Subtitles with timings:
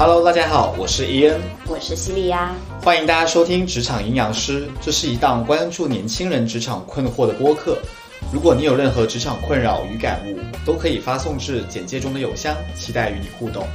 [0.00, 7.76] Hello，大家好，我是伊恩，我是西利亚，欢迎大家收听《职场营养师》，这是一档关注年轻人职场困惑的播客。
[8.32, 13.66] 如果你有任何职场困扰与感悟，都可以发送至简介中的邮箱，期待与你互动。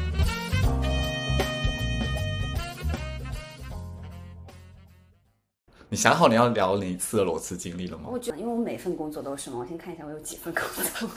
[5.89, 8.05] 你想好你要聊哪一次的裸辞经历了吗？
[8.09, 10.63] 我觉得，因为我每份工作都是嘛，我先看一下我有几份工
[11.01, 11.09] 作。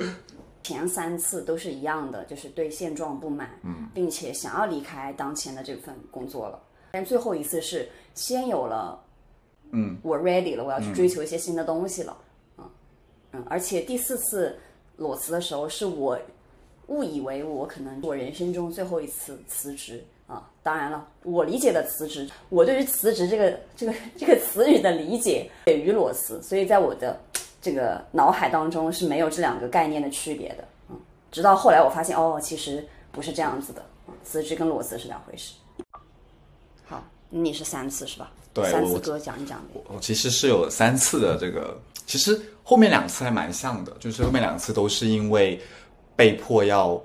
[0.64, 6.58] 前三次都是一样的，就是对现状不满，嗯，并且想要离开当前的这份工作了。
[6.92, 8.98] 但最后一次是先有了，
[9.72, 12.16] 嗯，我 ready 了，我要去追求一些新的东西了，
[12.56, 12.64] 嗯
[13.32, 13.44] 嗯。
[13.46, 14.58] 而且第四次
[14.96, 16.18] 裸辞的时候，是我
[16.86, 20.50] 误以为我可能我人生中最后一次辞职啊。
[20.62, 27.20] 当然了，我理解的辞职，我对于辞职这个这个这个词语的理解远于裸辞，所以在我的。
[27.64, 30.96] 这个脑海当中是没有这两个概念的区别的，嗯，
[31.32, 33.82] 直到后来我发现，哦，其实不是这样子的，
[34.22, 35.54] 辞职跟裸辞是两回事。
[36.84, 38.30] 好，你是三次是吧？
[38.52, 39.58] 对，三次给我讲一讲。
[39.88, 45.58] 我其实是有三次的这个，其实后面两次还蛮像的，就是后面两次都是因为
[46.14, 47.00] 被迫要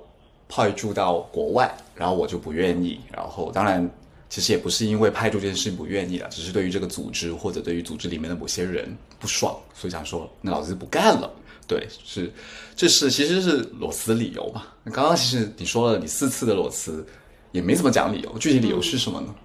[0.49, 3.89] 派驻到国外，然后我就不愿意，然后当然。
[4.29, 11.31] 其实也不是因为派驻这件事情不愿意了，只是对于这个组织或者对于组织里面的某些人不爽，所以想说那老子就不干了。
[11.67, 12.31] 对，是，
[12.75, 14.63] 这是其实是裸辞理由嘛？
[14.83, 17.05] 那刚刚其实你说了你四次的裸辞，
[17.51, 19.35] 也没怎么讲理由，具体理由是什么呢？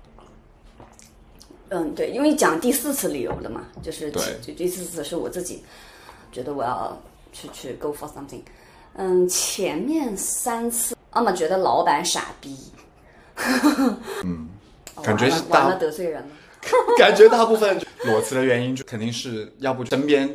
[1.70, 5.62] 嗯，对，因为讲第四次理由了嘛，就是对，就第四次是我自己
[6.30, 6.98] 觉得我要
[7.32, 8.42] 去去 go for something。
[8.94, 12.56] 嗯，前面三次要么觉得老板傻逼，
[14.24, 14.48] 嗯。
[15.02, 16.28] 感觉是大得罪人了。
[16.96, 20.26] 感觉大部分裸辞的原因就肯定是要不身边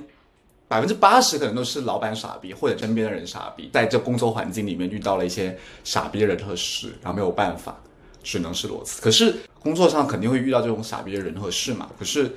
[0.67, 7.75] 百分之八十可能都是老板傻逼，或者身边的人傻逼，在这工作环境里面遇到了一些傻逼的人和事，然后没有办法，
[8.21, 9.02] 只能是裸辞。
[9.02, 11.89] 可是工作上肯定会遇到这种傻逼的人和事嘛。
[11.97, 12.31] 可是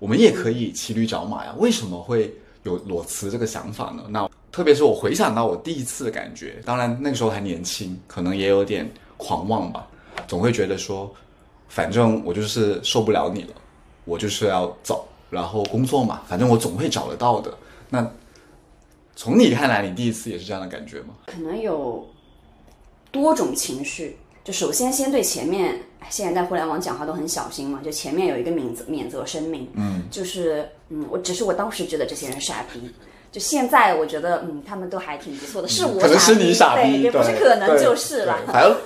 [0.00, 1.54] 我们也可以骑驴找马呀。
[1.56, 2.34] 为什么会
[2.64, 4.02] 有裸辞这个想法呢？
[4.08, 9.86] 那特别是我回想到我第一次的感觉，当然那个时候还年轻，可能也有点狂妄吧，
[10.26, 11.14] 总会觉得说。
[11.70, 13.54] 反正我就是受不了你了，
[14.04, 17.56] 我就是要走，然后工作嘛，反正我总会找得到的。
[17.88, 18.06] 那
[19.16, 21.14] 从你看来，你第一次也是这样的感觉吗？
[21.26, 22.06] 可能有
[23.10, 24.18] 多种情绪。
[24.42, 32.90] 就首先先对前面，现在在互联网讲话都很小心嘛，就前面有一个免责免责声明，嗯，就是嗯，我只是我当时觉得这些人傻逼。
[33.32, 38.36] 就现在，我觉得，嗯，他们都还挺不错的，是我可能是你傻逼，对，也不是可能就是了。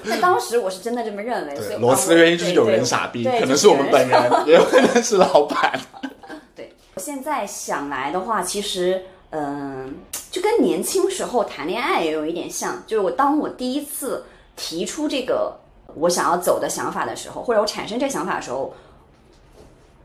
[0.03, 1.55] 那当时我是真的这么认为。
[1.78, 5.81] 螺丝的原因就是有人傻逼，可能是我们本人，也有可能是老板。
[6.55, 9.94] 对，我现在想来的话，其实，嗯，
[10.31, 14.25] 就跟年轻时候谈恋爱也有一点像，就是我当我第一次
[14.56, 15.59] 提出这个
[15.94, 18.75] 我想要走的想法的时候，或者我产生这个想法的时候。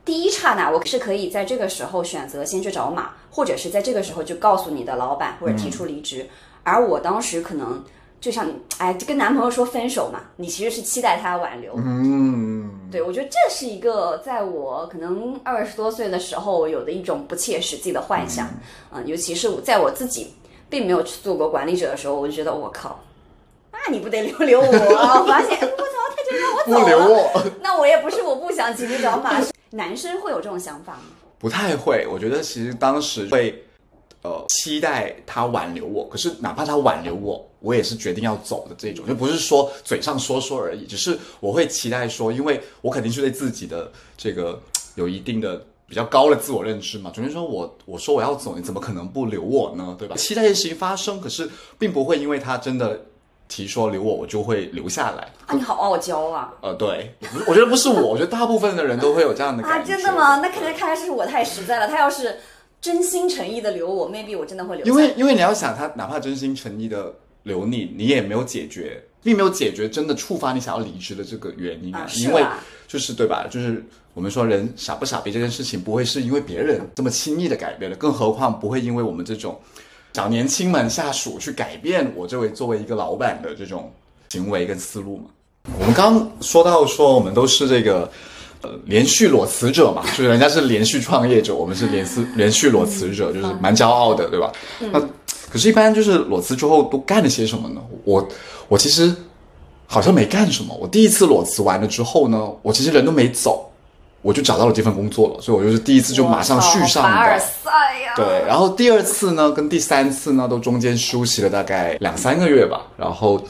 [0.06, 6.28] 第一刹那，我是可以在这个时候选择先去找马，或者是在这个时候就告诉你的老板或者提出离职。
[6.64, 7.84] 而我当时可能
[8.22, 8.48] 就像，
[8.78, 11.74] 哎，跟男朋友说分手嘛，你其实是期待他挽留。
[11.78, 18.50] 嗯，对，我觉得这是一个在我可能二十多岁的时候有的一种不切实际的幻想。
[18.94, 20.34] 嗯，尤其是在我自己
[20.70, 23.00] 并没有去做过管理者的时候，我就觉得我靠，
[23.72, 24.66] 那你不得留留我？
[24.68, 26.80] 我发现我操，他就让我走了。
[26.82, 29.42] 不留我，那我也不是我不想骑驴找马。
[29.72, 31.04] 男生会有这种想法吗？
[31.40, 33.64] 不太会，我觉得其实当时会，
[34.22, 36.08] 呃，期待他挽留我。
[36.10, 40.86] 可是哪怕他挽留我，我也是决定要走的这种，就不是说嘴上说说而已。
[40.86, 44.62] 只是我会期待说，因为我肯定是对自己的这个
[44.96, 47.10] 有一定的比较高的自我认知嘛。
[47.16, 49.96] 总之说我我说我要走，你怎么可能不留我呢？
[49.98, 50.16] 对吧？
[50.18, 53.06] 期待这件事情发生，可是并不会因为他真的。
[53.50, 55.54] 提说留我，我就会留下来啊！
[55.54, 56.54] 你好傲娇啊！
[56.62, 57.14] 呃，对，
[57.48, 59.94] 我觉得不是我， 我觉得大部分的人都会有这样的感觉。
[59.94, 60.38] 啊，真的吗？
[60.38, 61.88] 那看来看来是我太实在了。
[61.88, 62.38] 他要是
[62.80, 64.86] 真心诚意的留我，maybe 我真的会留。
[64.86, 67.12] 因为因为你要想，他哪怕真心诚意的
[67.44, 72.06] 留你，你也没有解决，并没有解决真的触发你想要离职的这个原因啊。
[72.18, 72.46] 因为
[72.88, 73.48] 就是对吧？
[73.50, 79.60] 就是我们说人傻不傻逼这件事情，不会是因为别人这么轻易的改变的，更何况不会因为我们这种
[80.20, 83.90] 小年轻们下属去改变我这位作为一个老板的这种。
[84.28, 85.24] 行为跟思路嘛，
[85.80, 88.08] 我们刚说到说我们都是这个，
[88.62, 94.52] 呃，连续裸辞者嘛，就是人家是连续创业者，我们是连辞连续裸辞者，就是蛮骄傲的，对吧？
[94.92, 95.00] 那
[95.50, 97.82] 可是，一般就是裸辞之后都干了些什么呢？
[98.04, 98.28] 我
[98.68, 99.16] 我其实
[99.88, 100.76] 好像没干什么。
[100.76, 103.69] 我第一次裸辞完了之后呢，我其实人都没走，
[104.22, 105.42] 我就找到了这份工作了。
[105.42, 107.42] 所以我就是第一次就马上续上的。
[108.16, 113.42] 对，然后第二次呢，跟第三次呢，都中间休息了大概两三个月吧，然后。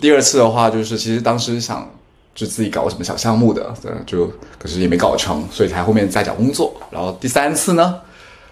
[0.00, 1.88] 第二次的话，就是其实当时想
[2.34, 4.28] 就自己搞什么小项目的，对，就
[4.58, 6.74] 可是也没搞成，所以才后面再找工作。
[6.90, 7.94] 然后第三次呢，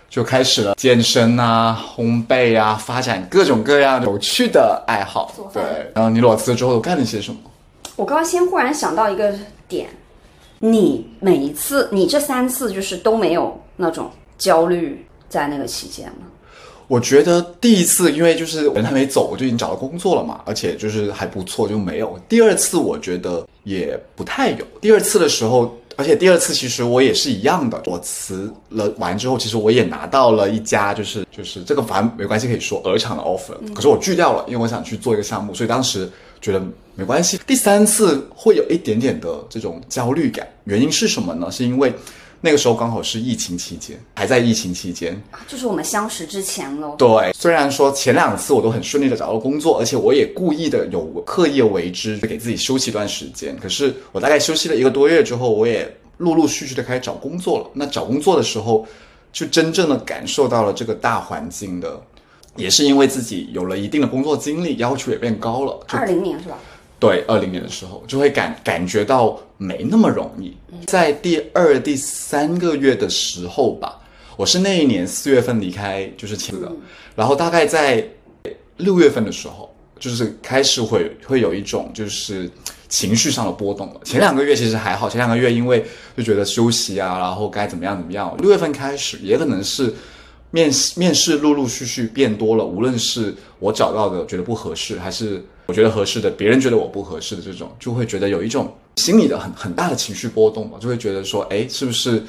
[0.09, 5.61] 就开始了健身啊、烘焙啊，发展各种各样有趣的爱好对，
[5.97, 7.41] 然后你裸辞之后都干了些什么？
[7.97, 9.35] 我刚刚先忽然想到一个
[9.67, 9.89] 点，
[10.65, 16.29] 你每一次，你这三次就是都没有那种焦虑在那个期间吗？
[16.87, 22.17] 我觉得第一次，因为就是人还没走，我就已经找到工作了嘛，而且就是还不错，就没有。
[22.29, 24.65] 第二次我觉得也不太有。
[24.81, 36.09] 第二次的时候，而且第二次其实我也是一样的，我辞了完之后，其实我也拿到了一家就是就是这个反正没关系可以说鹅厂的 offer，可是我拒掉了，因为我想去做一个项目，所以当时
[36.43, 36.63] 觉得
[36.95, 37.41] 没关系。
[37.47, 41.51] 第三次会有一点点的这种焦虑感，原因是什么呢？
[41.51, 41.95] 是因为
[42.43, 45.17] 那个时候刚好是疫情期间，还在疫情期间，
[45.47, 46.97] 就是我们相识之前喽。
[46.99, 53.57] 对，虽然说前两次我都很顺利的找到工作，而且我也故意的有刻意为之，给自己休息一段时间。
[53.59, 57.71] 可是我大概休息了一个多月之后，我也陆陆续续的开始找工作了。
[57.73, 58.85] 那找工作的时候，
[59.33, 62.03] 就真正的感受到了这个大环境的，
[62.57, 65.79] 也是因为自己有了一定的工作经历，要求也变高了。
[65.89, 66.59] 就二零年是吧？
[66.99, 70.57] 对，二零年的时候就会感感觉到没那么容易。
[70.87, 73.99] 在第二、第三个月的时候吧，
[74.37, 76.71] 我是那一年四月份离开，就是签的，
[77.17, 78.07] 然后大概在
[78.77, 82.49] 六月份的时候，就是开始会会有一种就是
[82.89, 84.01] 情绪上的波动了。
[84.05, 85.85] 前两个月其实还好，前两个月因为
[86.17, 88.33] 就觉得休息啊，然后该怎么样怎么样。
[88.39, 89.93] 六月份开始，也可能是
[90.53, 102.23] 面试面试陆陆续续变多了，无论是我找到的觉得不合适，还是我觉得合适的，别人觉得我不合适的这种，就会觉得有一种心理的很很大的情绪波动吧，就会觉得说，哎，是不是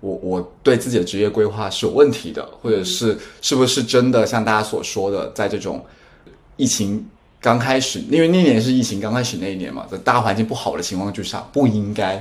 [0.00, 5.84] 我我对自己的职业规划是有问题的，或者是是不是真的像大家所说的，在这种
[6.56, 7.06] 疫情
[7.40, 12.20] 刚开始，因为那年是疫情刚开始那一年嘛，在大环境不好的情况之下，不应该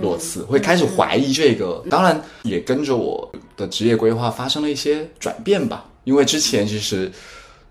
[0.00, 1.82] 裸辞，会开始怀疑这个。
[1.90, 5.84] 当然，也跟着我的职业规划发生了一些转变吧。
[6.04, 7.10] 因为之前其实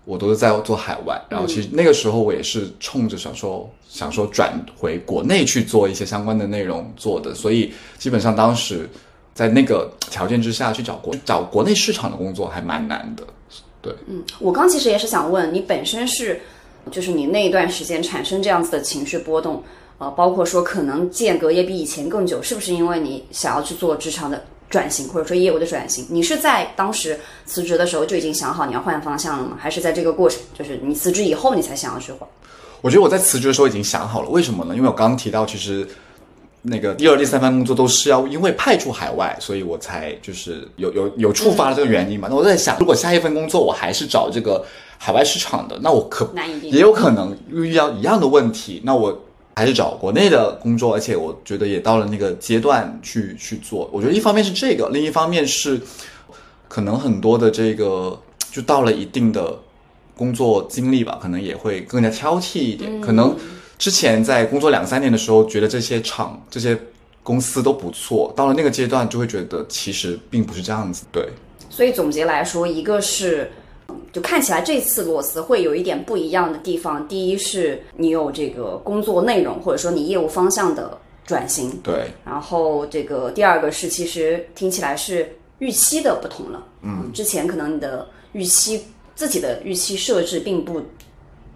[0.04, 8.88] 我都是在做海外，然后其实那个时候我也是冲着想说想说转回国内去做一些相关的内容做的，所以基本上当时
[9.34, 13.24] 在那个条件之下去找国找国内市场的工作还蛮难的。
[13.82, 16.40] 对，嗯，我刚其实也是想问你，本身是，
[16.90, 19.62] 就是你那一段时间产生这样子的情绪波动，
[19.98, 26.06] 呃，包括说可能间隔也比以前更久，是不是因为你想要去做职场的转型，或者说业务的转型？
[26.08, 29.56] 你是在当时辞职的时候就已经想好你要换方向了吗？
[29.58, 32.28] 还是在这个过程，就是你辞职以后你才想要去换？
[32.80, 34.76] 我觉得我在辞职的时候已经想好了，为什么呢？
[34.76, 35.84] 因为我刚刚提到，其实
[36.62, 42.28] 那个第二、第三份工作都是要因为派驻海外，所以我才就是有有有触发了这个原因嘛。
[42.30, 44.64] 那我在想，如果下一份工作我还是找这个
[44.96, 46.30] 海外市场的，那我可
[46.62, 48.80] 也有可能遇到一样的问题。
[48.84, 49.24] 那我
[49.58, 53.90] 还是找国内的工作，而且我觉得也到了那个阶段去去做。
[53.92, 55.80] 我觉得一方面是这个，另一方面是
[56.68, 58.16] 可能很多的这个
[58.52, 59.58] 就到了一定的
[60.16, 63.00] 工作经历吧，可能也会更加挑剔一点。
[63.00, 63.36] 可能
[63.76, 66.78] 之前在工作两三年的时候，觉得这些厂、这些
[67.24, 71.04] 公司都不错，到了那个阶段就会觉得其实并不是这样子。
[71.10, 71.28] 对，
[71.68, 73.50] 所以总结来说，一个是，
[74.12, 77.06] 就看起来这次裸辞会有一点不一样的地方。
[77.08, 86.64] 第一是你有这个工作内容或者说你业务方向的转型，对，然后这个第二个是其实听起来是预期的不同了。
[86.82, 88.82] 嗯，之前可能你的预期
[89.14, 90.82] 自己的预期设置并不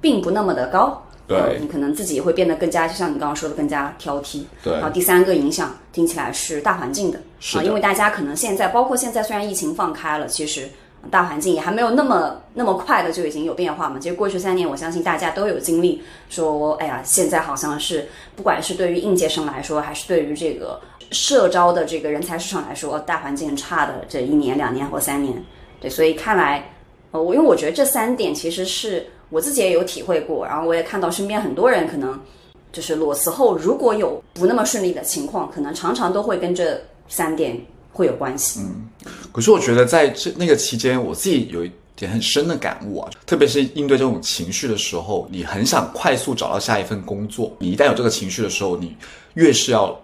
[0.00, 1.02] 并不那么的高。
[1.24, 4.42] 对呃你可能自己也会变得更加，就像你刚刚说的，更加挑剔。
[4.62, 10.68] 对然后第三个影响听起来是大环境的，是的啊，因为大家可能现在，包括现在虽然疫情放开了，其实
[11.10, 13.98] 大环境也还没有那么那么快的就已经有变化嘛。
[13.98, 20.80] 其实过去三年，我相信大家都有经历，说，哎呀，现在好像是不管是对于应届生来说，还是对于这个
[21.10, 25.34] 社招的这个人才市场来说，大环境差的这一年、两年或三年。
[25.80, 26.70] 对，所以看来，
[27.10, 32.18] 呃，我因为我觉得这三点其实是我自己也有体会过，然后我也看到身边很多人可能
[32.70, 37.60] 就是裸辞后如果有不那么顺利的情况，可能常常都会跟这三点
[37.92, 38.60] 会有关系。
[38.60, 38.88] 嗯
[39.32, 47.54] 可是我觉得在这那个期间，我自己有一点很深的感悟啊，特别是应对这种情绪的时候，你很想快速找到下一份工作。
[47.58, 48.94] 你一旦有这个情绪的时候，你
[49.34, 49.98] 越是要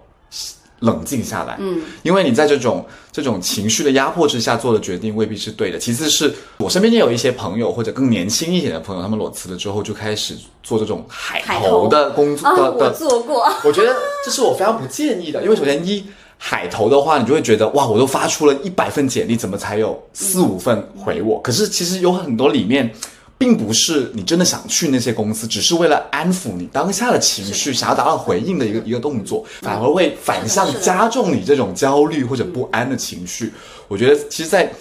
[0.79, 5.77] 冷静下来，嗯，因为你在这种这种情绪的压迫之下做的决定未必是对的。
[5.77, 16.03] 其次是我身边也有一些朋友或者更年轻一点的朋友，他们裸辞了之后就开始做这种海海投投的工作啊， 我做过，我觉得这是我非常不建议的，因为首先一
[16.41, 21.39] 海投的话，你就会觉得哇，我都发出了一百份简历，怎么才有四五份回我？
[21.41, 22.89] 可是其实有很多里面
[23.37, 33.53] 并不是你真的想去那些公司，只是为了安抚你当下的情绪，想要达到回应的一个一个动作，反而会反向加重你这种焦虑或者不安的情绪。
[33.89, 34.71] 我觉得，其实，在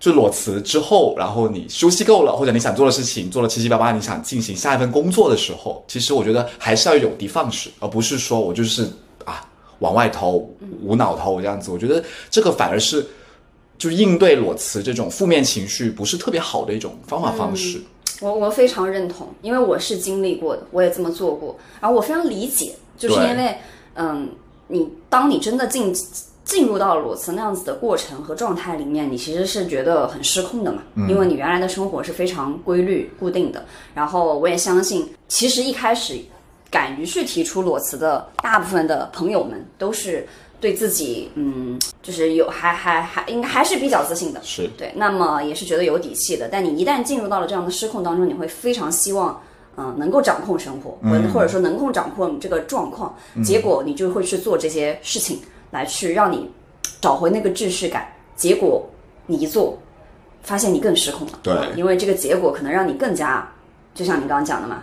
[0.00, 9.11] 就裸辞之后，然后你休息够了，或者你想做的事情做了七七八八，你想进行下一份工作的时候，其实我觉得还是要有的放矢，而不是说我就是啊
[9.82, 10.48] 往外投、
[10.80, 11.70] 无脑投这样子。
[11.70, 13.04] 我觉得这个反而是
[13.76, 17.80] 就应对裸辞这种负面情绪不是特别好的一种方法方式。
[18.20, 23.58] 我我非常认同，因为我是经历过的，我也这么做过，然后我非常理解，就是因为，
[23.94, 24.28] 嗯，
[24.68, 25.92] 你当你真的进
[26.44, 33.64] 进入到裸辞那样子的过程和状态里面，你其实是觉得很失控的嘛，因为你原来的生活是非常规律固定的。
[33.92, 36.16] 然后我也相信，其实一开始
[36.72, 40.26] 敢于去提出裸辞的大部分的朋友们都是
[40.58, 46.48] 对自己，嗯，就是有还还还应该还是比较自信的，是对，那么也是觉得有底气的。
[46.50, 49.38] 但你一旦进入到了这样的失控当中，你会非常希望，
[49.76, 53.14] 嗯、能够掌控生活，或者或者说能够掌控这个状况，
[53.44, 55.38] 结果你就会去做这些事情，
[55.70, 56.50] 来去让你
[57.00, 58.06] 找回那个秩序感。
[58.34, 58.88] 结果
[59.26, 59.78] 你一做，
[60.42, 63.46] 发现你更失控了，对啊因为这个结果可能让你更加，
[63.94, 64.82] 就像你刚刚讲的嘛。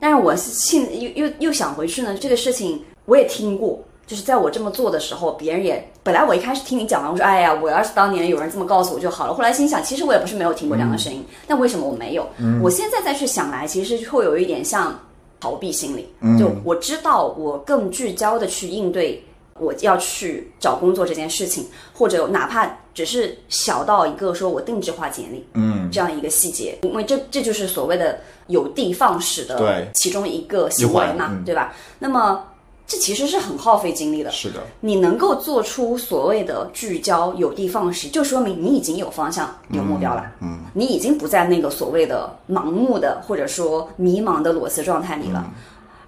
[0.00, 9.34] 但是我现又又又想回去呢，这个事情我也听过，就是在我这么做的时候，别人也本来我一开始听你讲完，我说哎呀，我要是当年有人这么告诉我就好了。
[9.34, 12.26] 后来心想，其实我也不是没有听过这样的声音，但为什么我没有？
[12.62, 14.98] 我现在再去想来，其实会有一点像
[15.40, 16.08] 逃避心理。
[16.38, 19.22] 就我知道，我更聚焦的去应对
[19.58, 22.66] 我要去找工作这件事情，或者哪怕
[22.98, 29.88] 只是小到一个说我定制化简历，嗯，这样一个细节，因为这这就是所谓的有的放矢的对。
[29.94, 31.72] 其中一个行为嘛，对吧？
[32.00, 32.42] 那么
[32.88, 34.32] 这其实是很耗费精力的。
[34.32, 40.24] 是的，你能够做出所谓的聚焦、有的放矢，就说明你已经有方向、有目标了。
[40.40, 45.48] 嗯，你已经不在那个所谓的盲目的或者说迷茫的裸辞状态里了，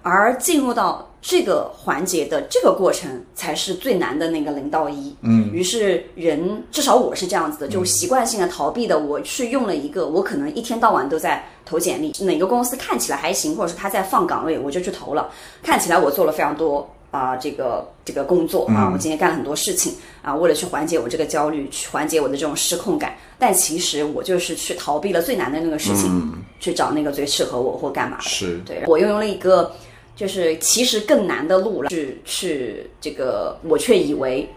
[0.01, 5.15] 而进入到这个环节的这个过程，才是最难的那个零到一。
[5.21, 15.29] 嗯，于是人至少我是这样子的，就习惯性的逃避的，我去用了一个我可能一天到晚都在投简历，哪个公司看起来还行，或者是他在放岗位，我就去投了。
[15.61, 23.13] 看起来我做了非常多啊、这个这个工作啊，我今天干了很多事情啊，为了去缓解我这个焦虑，去缓解我的这种失控感。
[23.37, 28.23] 但其实我就是去逃避了最难的那个事情，去找那个最适合我或干嘛的。
[28.23, 29.73] 是对我又用了一个
[30.15, 34.47] 就是其实更难的路了，去去这个我却以为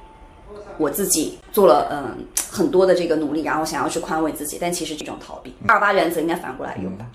[0.78, 5.52] 我自己做了嗯很多的这个努力，然后想要去宽慰自己，但其实这种逃避。
[5.66, 7.06] 二八原则应该反过来用吧。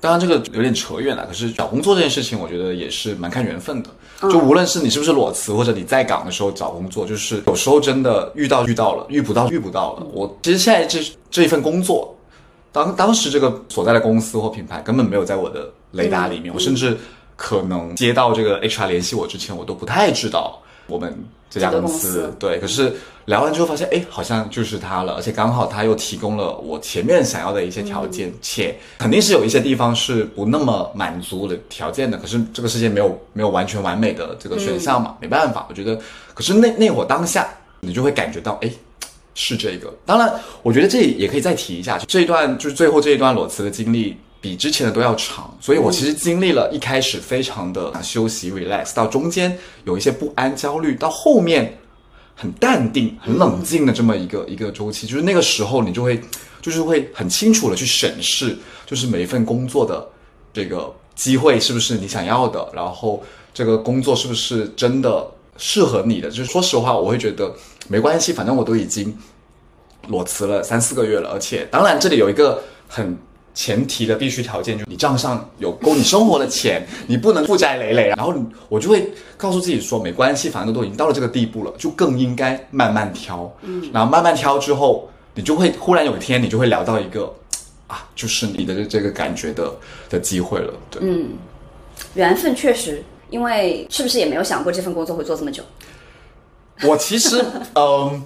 [0.00, 1.26] 当然，这个有点扯远了。
[1.26, 3.90] 可是找工作这件事情，我觉得也是蛮看缘分的。
[4.30, 10.06] 就无论是你是不是裸辞，或者你在岗的时候找工作，就是有时候真的遇到遇到了，遇不到遇不到了。
[10.12, 11.00] 我其实现在这
[11.30, 12.16] 这一份工作，
[12.70, 16.96] 当当时这个所在的公司或品牌根本没有在我的雷达里面，我甚至
[17.38, 21.16] 可能接到这个 HR 联系我之前，我都不太知道我们
[21.48, 22.34] 这家这个公司。
[22.36, 22.92] 对，可是
[23.26, 32.18] 聊完之后发现，哎，好像就是他了，而且刚好他又提供了我前面想要的一些条件，且肯定是有一些地方是不那么满足的条件的。
[32.18, 35.64] 可是这个世界没有没有完全完美的这个选项嘛，没办法。
[35.70, 35.96] 我觉得，
[36.34, 38.70] 可是那那会儿当下，你就会感觉到，哎。
[39.40, 51.76] 是这个，当然，我觉得这也可以再提一下，这一段就是最后这一段裸辞的经历比之前的都要长，所以我其实经历了一开始非常的休息 relax，到中间有一些不安焦虑，到后面
[52.36, 56.20] 很淡定、很冷静的这么一个一个周期，就是那个时候你就会
[56.62, 60.06] 就是会很清楚的去审视，就是每一份工作的
[60.52, 63.20] 这个机会是不是你想要的，然后
[63.52, 66.30] 这个工作是不是真的适合你的。
[66.30, 67.52] 就是说实话，我会觉得
[67.88, 69.12] 没关系，反正我都已经
[70.06, 73.18] 裸辞了三四个月了，而且当然这里有一个很。
[73.54, 78.08] 前提的必须条件就是你账上有够你生活的钱， 你不能负债累累。
[78.08, 78.32] 然后
[78.68, 83.50] 我就会告诉自己说，没关系，反正都已经到了这个地步了，就更应该慢慢挑。
[83.62, 87.34] 嗯，然后慢慢挑之后，你就会忽然有一天，你就会聊到一个
[87.86, 89.72] 啊，就是你的这个感觉的
[90.08, 90.72] 的机会了。
[90.90, 91.30] 对，嗯，
[92.14, 95.62] 缘分确实，因为是不是也没有想过这份工作会做这么久？
[96.84, 98.22] 我其实，嗯，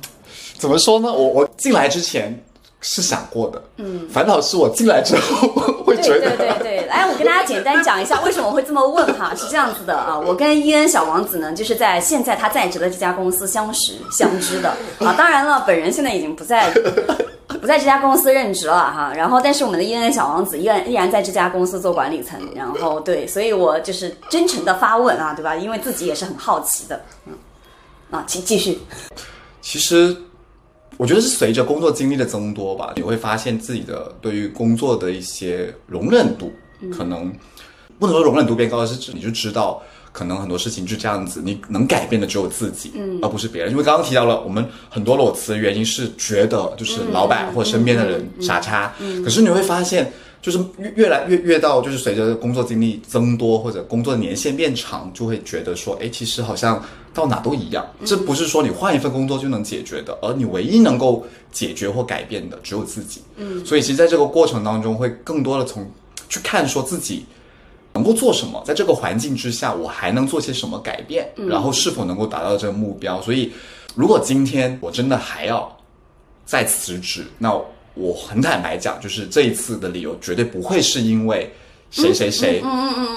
[0.58, 1.10] 怎么说呢？
[1.10, 2.44] 我我进来之前
[2.82, 5.48] 是想过的，嗯，反倒是我进来之后
[5.86, 14.68] 会觉对得，对对对，来，我跟大家简单讲一下为什么我会这么问哈，是这样子的啊，我跟伊恩小王子呢，就是在现在他在职的这家公司相识相知的。
[14.98, 16.72] 啊， 当然了，本人现在已经不在。
[17.60, 25.54] 不在这家公司任职了哈，然后但是我们的伊恩小王子依然依然在这家公司做管理层，然后对，所以我就是真诚的发问啊，对吧？
[25.54, 27.34] 因为自己也是很好奇的，嗯，
[28.10, 28.80] 啊，请继续，
[29.60, 30.16] 其实
[31.02, 36.52] 我觉得是随着工作经历的增多吧，你会发现自己的对于工作的一些容忍度，
[36.96, 37.28] 可能
[37.98, 39.82] 不能说容忍度变高，而是指你就知道。
[40.12, 43.72] 可能很多事情就这样子，你能改变的只有自己，嗯，而不是别人。
[43.72, 56.84] 因为刚刚提到了，我们很多裸辞的原因是觉得就是老板或身边的人傻叉，嗯，可是你会发现，就是越越来越越到就是随着工作经历增多或者工作年限变长，就会觉得说，哎，其实好像
[57.14, 57.86] 到哪都一样。
[58.04, 63.22] 这不是说你换一份工作就能解决的，而你唯一能够解决或改变的只有自己。
[63.36, 65.90] 嗯，所以其实在这个过程当中，会更多的从
[66.28, 67.24] 去看说自己。
[67.94, 68.62] 能够做什么？
[68.64, 71.30] 在这个环境之下，我还能做些什么改变？
[71.46, 73.20] 然后是否能够达到这个目标？
[73.20, 73.52] 所以，
[73.94, 75.70] 如果今天我真的还要
[76.46, 77.54] 再辞职，那
[77.94, 81.50] 我很坦白讲，就是这一次的理由绝对不会是因为
[81.90, 82.62] 谁谁谁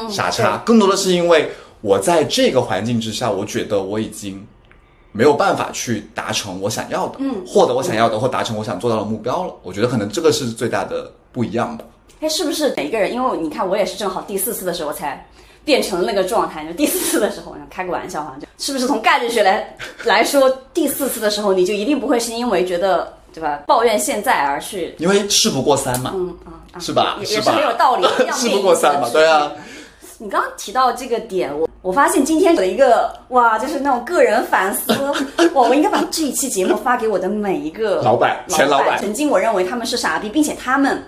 [0.10, 1.50] 傻叉，更多的是因为
[1.82, 4.46] 我在这个环境之下，我觉得我已经
[5.12, 9.53] 没有办法去达成我想要的，嗯获得我想要的或达成我想做到的目标了。
[9.63, 11.86] 我觉得可能这个是最大的不一样的。
[12.20, 13.13] 哎，是不是每一个人？
[13.13, 15.25] 因为你看，我也是正好第四次的时候才
[15.63, 16.65] 变成了那个状态。
[16.65, 26.36] 就第四次的时候，开个玩笑哈，就是不是从概率学来来说，第四次的时候你就一定不会是因为觉得对吧抱怨现在而去，因为事不过三嘛，嗯
[26.72, 27.18] 啊，是吧？
[27.20, 29.51] 也是很有道理， 事不过三嘛，对啊。
[30.18, 34.94] 你刚刚提到这个点，我我发现今天有一个哇，就是那种个人反思，
[35.54, 38.98] 哇，我应该把这一期节目发给我的每一个老板、前老板。
[38.98, 41.04] 曾经我认为他们是傻逼，并且他们。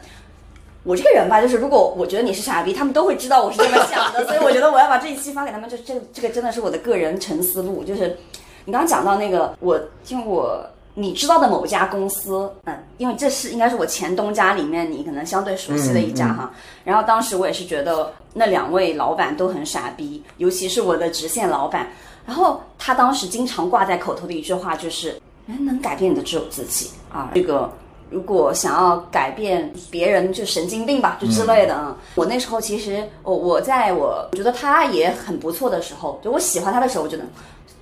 [0.84, 5.70] 我这个人吧，就是如果我觉得你是傻逼，他们都会知道我是这么想的，所以我觉得我要把这一期发给他们。
[5.70, 7.84] 这这这个真的是我的个人沉思录。
[7.84, 8.18] 就是
[8.64, 10.66] 你刚刚讲到那个，我听我
[11.00, 16.52] 你知道的某家公司，嗯，因为这是应该是我前东家里面你可能相对熟悉的一家哈。
[16.84, 21.88] 然后当时我也是觉得那两位老板都很傻逼，尤其是我的直线老板。
[22.26, 27.72] 然后他当时经常挂在口头的一句话就是：人能改变的只有自己啊，这个。
[28.10, 31.94] 如果想要改变别人，就神经病吧，就之类的啊。
[32.16, 37.26] 我那时候其实，我我在我觉得他也很不错的时候，就我喜欢他的时候，我觉得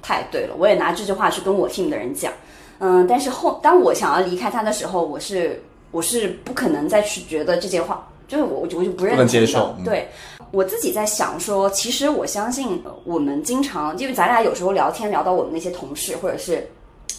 [0.02, 0.56] 太对了。
[0.58, 2.34] 我也拿这句话去跟我 team 的人讲，
[2.80, 3.06] 嗯。
[3.08, 9.28] 但是后当我想要离开他的时候，我是我是不可能再去觉得这些话，就是我我就不认同。
[9.28, 9.76] 接受。
[9.84, 10.10] 对，
[10.52, 16.68] 我自己在想说，其实我相信我们经常，因为咱俩有时候聊天聊到我们那些同事，或者是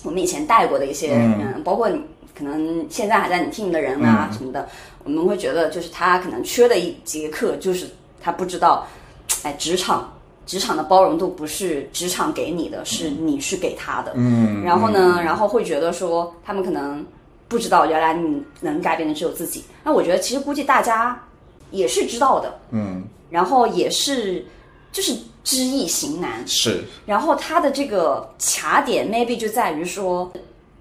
[0.03, 2.01] 我们以前带过的一些人，包括你。
[2.39, 4.69] 可能现在还在你 team 的人啊什么的，
[5.05, 7.87] 我们会觉得就是他可能缺的一节课，就是
[8.21, 8.87] 他不知道，
[9.43, 10.13] 哎，职场
[10.47, 14.13] 职场的包容度不是职场给你的，是你去给他的。
[14.15, 14.63] 嗯。
[14.63, 17.05] 然后呢，然后会觉得说他们可能
[17.49, 19.63] 不知道原来你能改变的只有自己。
[19.85, 21.21] 那我觉得其实估计大家
[21.71, 22.59] 也是知道的。
[22.71, 23.05] 嗯。
[23.29, 24.43] 然后也是
[24.91, 26.43] 就是知易行难。
[26.47, 26.83] 是。
[27.05, 30.33] 然后他的这个卡点 maybe 就在于说。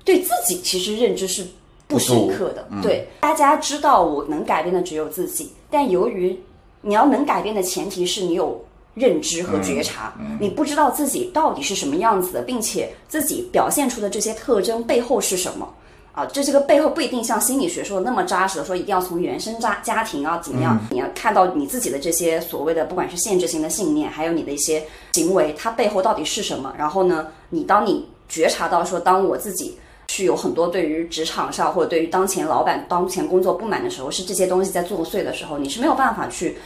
[0.04, 1.44] 对自己其实认知是
[1.88, 6.40] 不深刻的，对大家知道我能改变的只有自己，但由于
[6.82, 8.64] 你要能改变的前提是你有
[8.96, 15.72] 认知和觉察，你不知道自己到底是什么样子的，并且自己表现出的这些特征背后是什么
[16.14, 16.26] 啊？
[16.26, 20.80] 这这个背后不一定像心理学说的那么扎实，说一定要从原生家家庭啊怎么样？
[20.90, 26.74] 你要看到你自己的这些所谓的不管是限制性的信念，还有你的一些行为，它背后到底是什么？
[26.78, 29.78] 然后呢，你当你觉察到说，当我自己。
[30.08, 36.58] 去有很多对于职场上或者对于当前老板当前工作不满的时候，是这些东西在作祟的时候，你是没有办法去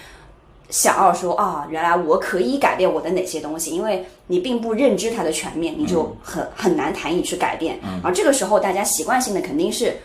[0.69, 7.79] 想要说啊，原来我可以改变我的哪些东西，因为你并不认知它的全面，你就很很难谈你去改变。
[8.03, 9.97] 而这个时候，大家习惯性的肯定是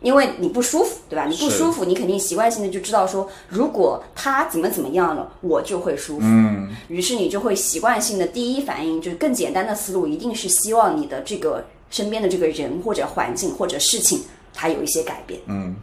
[0.00, 1.26] 因为你不舒服，对吧？
[1.26, 6.22] 你不舒服，你肯定习惯性的就知道说，如果他怎么怎么样了，我就会舒服。
[6.22, 11.64] 嗯，于是你就会习惯性的第一反应，就是更简单的思路，一定是希望你的这个。
[11.92, 14.20] 身边的这个人或者环境或者事情，
[14.54, 15.40] 它有一些改变。
[15.46, 15.74] 嗯，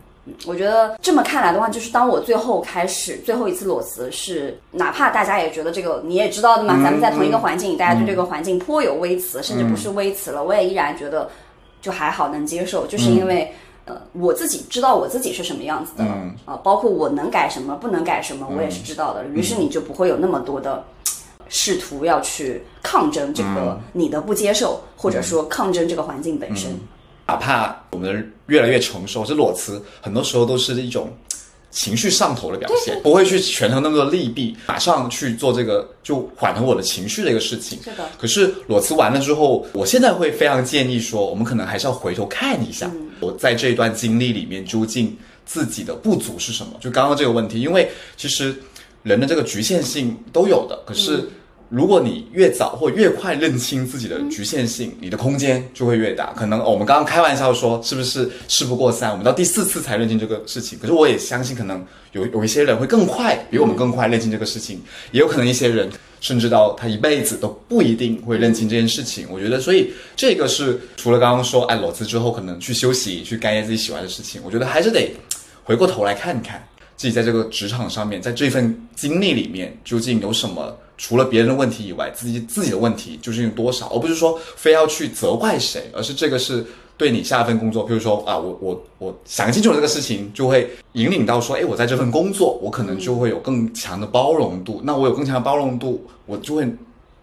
[0.46, 11.30] 我觉得这么看来的话，就是当我最后开始最后一次裸辞，是哪怕大家也觉得这个你也知道的嘛，咱们在同一个环境里，大家对这个环境颇有微词，甚至不是微词了，我也依然觉得
[11.82, 13.52] 就还好能接受，就是因为
[13.86, 16.12] 呃我自己知道我自己是什么样子的了
[16.46, 19.26] 啊，包括我能改什么不能改什么，我也是知道的。
[19.28, 20.84] 于是你就不会有那么多的。
[21.50, 26.78] 试图要去抗争这个你的不接受，或者说抗争这个环境本身。
[27.28, 31.12] 哪怕我们越来越成熟，这裸辞很多时候都是一种
[31.72, 37.78] 情绪上头的表现，不会去权衡那么多利弊，马上去做这个就缓和我的情绪的一个事情。
[37.84, 38.10] 是的。
[38.18, 46.74] 可是裸辞完了之后，我现在会非常建议说，我们可能还是要回头看一下，我在这一段经历里面究竟自己的不足是什么。
[46.80, 48.56] 就刚刚这个问题，因为其实
[49.04, 51.30] 人的这个局限性都有的，可是。
[51.70, 56.34] 如果你越早或越快认清自己的局限性，你的空间就会越大。
[56.34, 59.12] 可能、我们刚刚开玩笑说，是不是事不过三？
[59.12, 60.80] 我们到第四次才认清这个事情。
[60.80, 65.90] 可是我也相信，可能有有一些人会更快，比我们更快认清这个事情，也有可能一些人
[66.22, 69.28] 甚至到他一辈子都不一定会认清这件事情。
[69.30, 75.14] 我觉得，所以这个是除了刚刚说，哎，裸辞之后可能去休息，去干一些自己喜欢的事情，我觉得还是得
[75.66, 76.66] 回过头来看看
[76.98, 80.76] 自己在这个职场上面，在这份经历里面究竟有什么。
[81.00, 83.86] 除了别人的问题以外，自己自己的问题究竟有多少？
[83.90, 86.66] 而不是说非要去责怪谁，而是这个是
[86.98, 94.82] 对你下一份工作，比如说啊，我我我想清楚了这个事情，就会引领到说，哎，我在这份工作，我可能就会有更强的包容度。
[94.84, 96.68] 那我有更强的包容度，我就会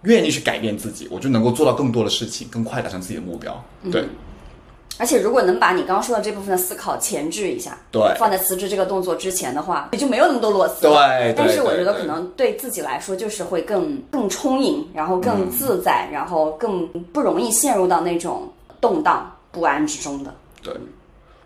[0.04, 3.60] 愿意去改变自己，我就能够做到更多的事情，更快达成自己的目标。
[3.90, 4.04] 对。
[4.96, 11.18] 而且，如果能把你刚刚说的这部分的思考前置一下，对放在辞职这个动作之前的话，也就没有那么多裸辞对了。
[11.18, 18.48] 对但是我觉得可能对自己来说，就是会更更充盈，然后更自在，然后更不容易陷入到那种
[18.80, 20.32] 动荡不安之中的。
[20.62, 20.72] 对，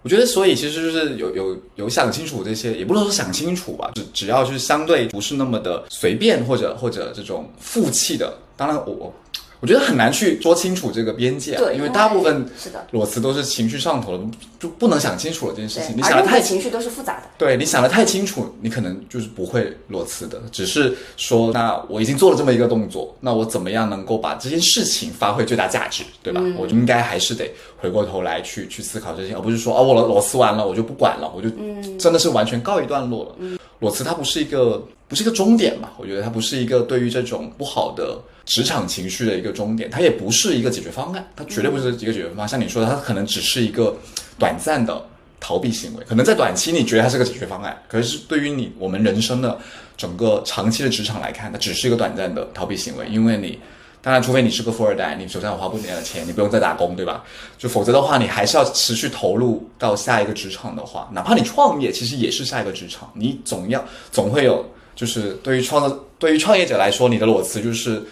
[0.03, 9.13] 我觉得所以其实就是有有有想清楚这些，也不能说想清楚吧，只只要就是相对不是那么的随便或者或者这种负气的，当然我
[9.61, 14.21] 我我觉得很难去说清楚这个边界啊，对，因为大部分是的，裸辞都是情绪上头了，
[14.59, 17.25] 就不能想清楚了这件事情，，你想的太情绪都是复杂的。
[17.37, 20.40] 对你想的太清楚，你可能就是不会裸辞的。
[20.51, 26.40] 只是说，那我已经做了这么一个动作，那我怎么样能够把这件事情发挥最大价值，对吧？
[26.57, 31.51] 我就应该还是得回过头来去去思考这些，而不是说哦，我裸裸辞完了，我就不管了，我就
[31.99, 33.59] 真的是完全告一段落了。
[33.81, 35.93] 裸辞它不是一个不是一个终点吧？
[35.99, 42.49] 我觉得它不是一个对于这种不好的职场情绪的一个终点，它也不是一个解决方案，它绝对不是一个解决方案。
[42.49, 43.97] 像你说的，它可能只是一个
[44.38, 45.05] 短暂的
[45.41, 49.59] 逃避行为，可能在短期你觉得它是个解决方案，可是对于你我们人生的
[49.97, 53.59] 整个长期的职场来看，它只是一个短暂的逃避行为，因为你。
[54.01, 57.25] 当然，除非你是个富二代，你手上有花不完的钱，你不用再打工，对吧？
[57.59, 68.03] 就否则的话，你还是要持续投入到下一个职场的话，哪怕你创业，其实也是下一个职场，你总要总会有，就是对于创造对于创业者来说，你的裸辞就是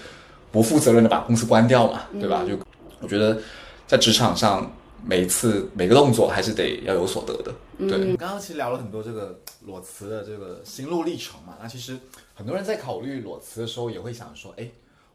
[0.51, 2.45] 不负责任的把公司关掉嘛，对吧？
[2.47, 2.59] 就
[3.01, 3.39] 我觉得
[3.87, 4.71] 在职场上，
[5.05, 7.55] 每一次每个动作还是得要有所得的。
[7.79, 11.97] 对，刚刚其实聊了很多这个裸辞的这个心路历程嘛，那其实
[12.35, 14.67] 很多人在考虑裸辞的时候，也会想说，哎，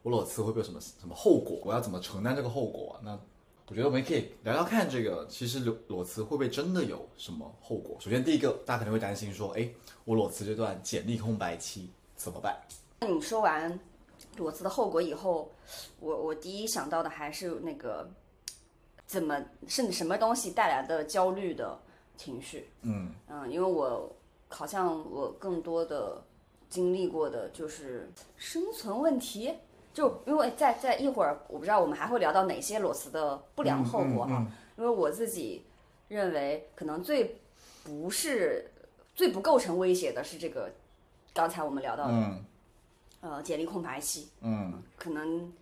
[0.04, 1.60] 我裸辞会不会有什么什么后果？
[1.64, 3.02] 我要怎么承担这个后果、啊？
[3.04, 3.20] 那
[3.68, 7.96] 我觉得我们可以聊聊看，这个其实裸裸辞会不会真的有什么后果？
[8.00, 9.70] 首先，第一个，大家可能会担心说，哎，
[10.04, 12.60] 我裸辞这段简历空白期怎么办？
[13.00, 13.80] 那你说完
[14.38, 15.50] 裸辞的后果以后，
[16.00, 18.10] 我我第一想到的还是那个
[19.06, 21.80] 怎么是什么东西带来的焦虑的
[22.18, 22.70] 情绪。
[22.82, 24.14] 嗯嗯，因为我
[24.50, 26.22] 好像我更多的
[26.70, 29.54] 经历过的就是生存问题，
[29.93, 34.45] 就因为在在一会儿，我不知道我们还会聊到哪些裸辞的不良后果哈。
[34.77, 35.65] 因为我自己
[36.08, 37.39] 认为，可能最
[37.84, 38.71] 不是
[39.13, 40.71] 最不构成威胁的是这个
[41.34, 42.45] 刚才我们聊到的、嗯
[43.19, 45.54] 呃简历空白期，嗯可能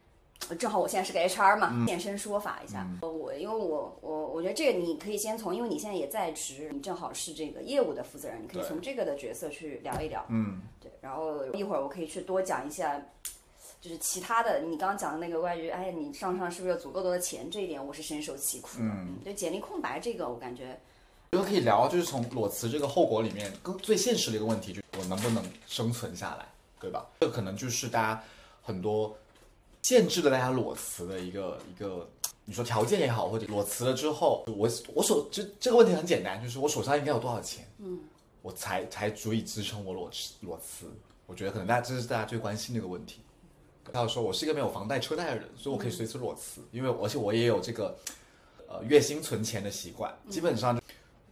[0.48, 2.88] 呃正好我现在是个 HR 嘛，现身说法一下。
[3.02, 10.26] 呃我因为我我我觉得这个你可以先从，因为你现在也在职，你正好是这个业务的负责人，你可以从这个的角色去聊一聊。
[10.30, 13.02] 嗯对，然后一会儿我可以去多讲一下。
[13.82, 17.50] 就是其他的，你刚刚讲的那个关于，哎，你上上是不是有足够多的钱？
[17.50, 18.84] 这一点我是深受其苦的。
[18.84, 20.78] 嗯，对，简历空白这个，我感觉
[21.32, 26.46] 我觉得可以聊，就是从裸辞这个后果里面，更最现实的一个问题，就是我能不能生存下来，
[26.80, 27.06] 对吧？
[27.22, 28.24] 这可能就是大家
[28.62, 29.16] 很多
[29.82, 32.06] 限制了大家裸辞的一个一个，
[32.44, 37.98] 你说条件也好，或者裸辞了之后，我我手这这个问题很简单，就是我手上应该有多少钱，嗯，
[38.42, 40.86] 我才才足以支撑我裸辞裸辞。
[41.28, 43.22] 我觉得可能大家这是大家最关心的一个问题。
[43.94, 47.98] 他说我是一个没有房贷车贷的人，所以我可以随时裸辞，因为而且我也有这个
[48.68, 50.80] 呃月薪存钱的习惯，基本上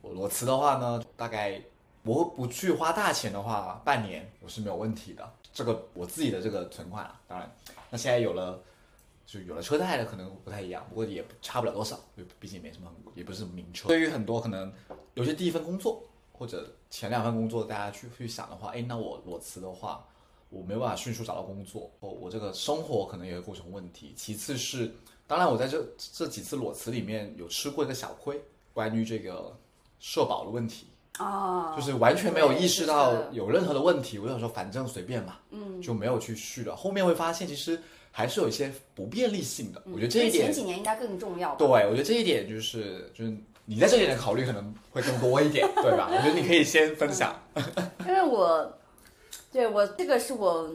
[0.02, 1.62] 我裸辞的话呢，大概
[2.04, 5.30] 我不去花大钱的话，半年我是没有问题的。
[5.54, 7.52] 这个我自己的这个存款啊，当然，
[7.90, 8.62] 那现在有了
[9.26, 12.00] 就有了车贷的，可能不太一样，不过也差不了多少，
[12.40, 13.88] 毕竟没什么，也不是名车。
[13.88, 14.72] 对于很多可能
[15.16, 20.08] 有些第一份工作或者前两份工作，大家去去想的话，哎，那我裸辞的话，
[20.50, 24.14] 我没有办法迅速找到工作，我我这个生活可能也会构成问题。
[24.16, 24.94] 其次是，
[25.28, 28.42] 当然我在这这几次裸辞里面有吃过一个小亏，
[28.74, 29.56] 关于这个
[30.00, 30.88] 社保的问题。
[31.18, 34.20] 啊，就是完全没有意识到有任何的问题。
[34.20, 36.76] 我想说，反正随便嘛，嗯，就没有去续了。
[36.76, 37.82] 后面会发现，其实
[38.12, 39.82] 还是有一些不便利性的。
[39.88, 41.56] 我觉得这一点前，几年应该更重要。
[41.56, 46.08] 对我觉得这一点就是就是你在这里的考虑可能会更多一点，对吧？
[46.12, 47.36] 我觉得你可以先分享。
[48.08, 48.72] 因为我，
[49.52, 50.70] 对我这个是我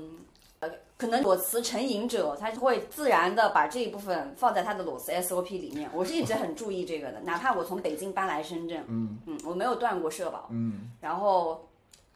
[0.60, 5.90] 呃可能裸辞成瘾者，他会自然的把这一部分放在他的裸辞 SOP 里面。
[5.92, 11.68] 我是一直很注意这个的，哪怕我从北京搬来深圳，嗯嗯，我没有断过社保，嗯，然后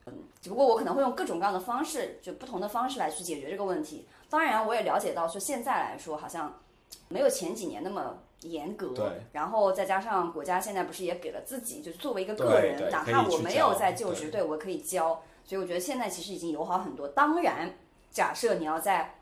[0.06, 4.06] 嗯，只不过我可能会用各种各样的方式，就不同的方式来去解决这个问题。
[4.30, 6.60] 当然，我也了解到说现在来说好像
[7.08, 9.04] 没有前几年那么严格，对。
[9.32, 15.20] 然后再加上国家现在不是也给了自己，就是作为一个个人，哪怕我没有在就职，对对我可以交。
[15.46, 17.06] 所以我觉得现在其实已经友好很多。
[17.09, 17.74] 当然，
[18.11, 19.20] 假设你要在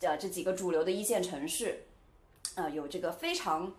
[0.00, 1.84] 呃这几个主流的一线城市，
[2.54, 3.72] 呃有这个非常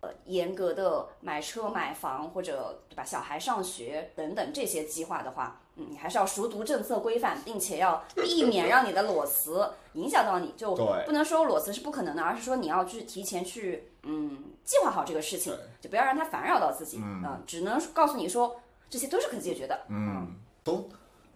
[0.00, 20.88] 呃严格的买车买房或者对吧小孩上学等等这些计划的话，嗯，你还是要熟读政策规范，并且要避免让你的裸辞影响到你，就对不能说裸辞是不可能的，而是说你要去提前去嗯计划好这个事情，就不要让它烦扰到自己，嗯、只能告诉你说这些都是可解决的，嗯，从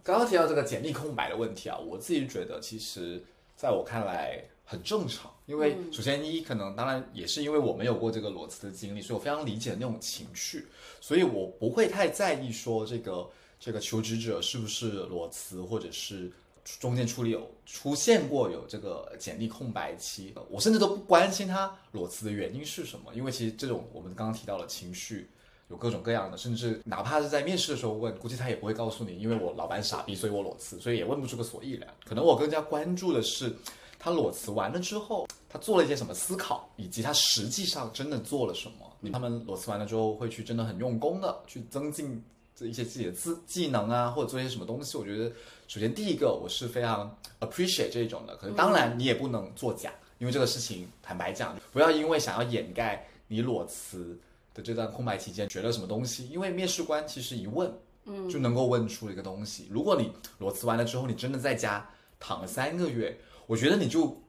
[0.07, 3.21] 刚刚提到这个简历空白的问题啊，我自己觉得其实
[3.57, 10.65] 在我看来很正常，因为首先一可能当然也是因为我没有过这个裸辞的经历，所以我非常理解那种情绪，
[11.01, 16.31] 所以我不会太在意说这个这个求职者是不是裸辞，或者是
[16.79, 25.29] 中间处理有出现过有这个简历空白期，我甚至都不关心他裸辞的原因是什么，因为其实这种我们刚刚提到的情绪。
[25.69, 31.87] 有各种各样的，甚至哪怕是在面试的时候问，估计他也不会告诉你，因为我老板傻逼，所以我裸辞，所以也问不出个所以然。
[32.05, 33.53] 可能我更加关注的是，
[33.99, 39.11] 他裸辞完了之后，他做了一些什么思考，以及他实际上真的做了什么。
[39.11, 42.23] 他们裸辞完了之后，会去真的很用功的去增进
[42.55, 43.11] 这一些自己的
[43.45, 44.97] 技能啊，或者做一些什么东西。
[44.97, 45.29] 我觉得，
[45.67, 54.17] 首先第一个我是非常 appreciate 这种的，可是当然你也不能作假，因为这个事情坦白讲，不要因为想要掩盖你裸辞。
[54.57, 56.27] 的这段空白期间学了什么东西？
[56.29, 57.71] 因为面试官其实一问，
[58.05, 59.67] 嗯，就能够问出一个东西。
[59.69, 61.87] 如果你裸辞完了之后，你真的在家
[62.19, 63.15] 躺了三个月，
[63.45, 64.19] 我觉得你就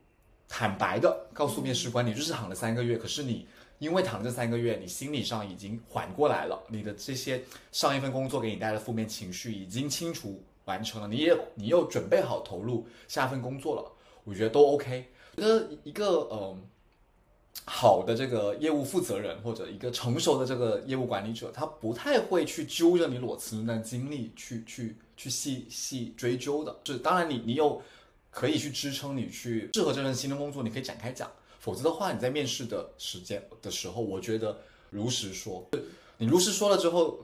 [0.46, 2.98] 坦白的告诉面试官，你就是躺了三个月。
[2.98, 13.90] 可是你因为躺这三个月，你心理上已经缓过来了，你的这些上一份工作给你带来的负面情绪已经清除完成了，你也你又准备好投入下一份工作了，
[14.24, 15.08] 我觉得都 OK。
[15.36, 16.38] 我觉得一个嗯。
[16.38, 16.58] 呃
[17.64, 26.74] 好的这个业务负责人或者一个成熟的这个业务管理者，他不太会去揪着你裸辞那段经历去去去细细追究的。
[26.84, 27.82] 是当然你你有
[28.30, 31.30] 可以去支撑你去适合这份新的工作，你可以展开讲。
[31.60, 35.68] 否则的话，你在面试的时间的时候，我觉得如实说，
[36.16, 37.18] 你如实说了之后，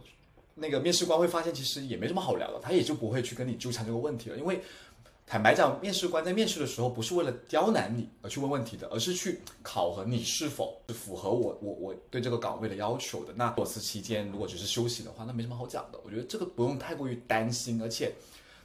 [0.55, 4.63] 那个面试官会发现其实也没什么好聊的，他也就不会去跟你纠缠这个问题了，因为。
[5.27, 13.33] 坦白讲，面试官在面试的时候不是为了刁难你而去问问题的，而是去考核你是否是符合我我我对这个岗位的要求的。
[13.35, 15.99] 那裸辞期间如果只是休息的话，那没什么好讲的。
[16.05, 18.13] 我觉得这个不用太过于担心，而且，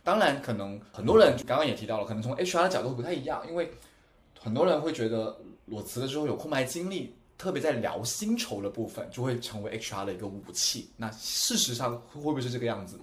[0.04, 3.72] 当然可能很多人刚刚也提到了，可能从 HR 的角度不太一样，因为
[4.38, 10.90] 很多人会觉得裸辞了之后有空白精力，特别在聊薪酬的部分就会成为 HR 的一个武器。
[10.98, 13.00] 那事实上会不会是这个样子？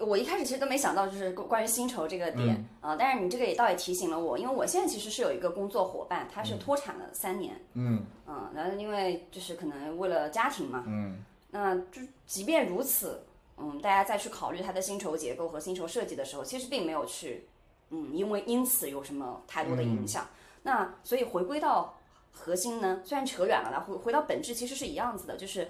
[0.00, 2.96] 我一开始其实都没想到，就是关于薪酬这个点啊、呃。
[2.96, 13.22] 但是你这个也倒也提醒了我，因为我现在其实是有一个工作伙伴，他是脱产了三年，嗯嗯，然后因为就是可能为了家庭嘛，嗯，那就即便如此，
[13.56, 17.46] 嗯，大家再去考虑他的薪酬结构和薪酬设计的时候，其实并没有去，
[17.90, 20.26] 嗯，因为因此有什么太多的影响。
[20.62, 21.94] 那所以回归到
[22.32, 25.68] 核心呢，虽然扯远了啦，回回到本质其实是一样子的，就是，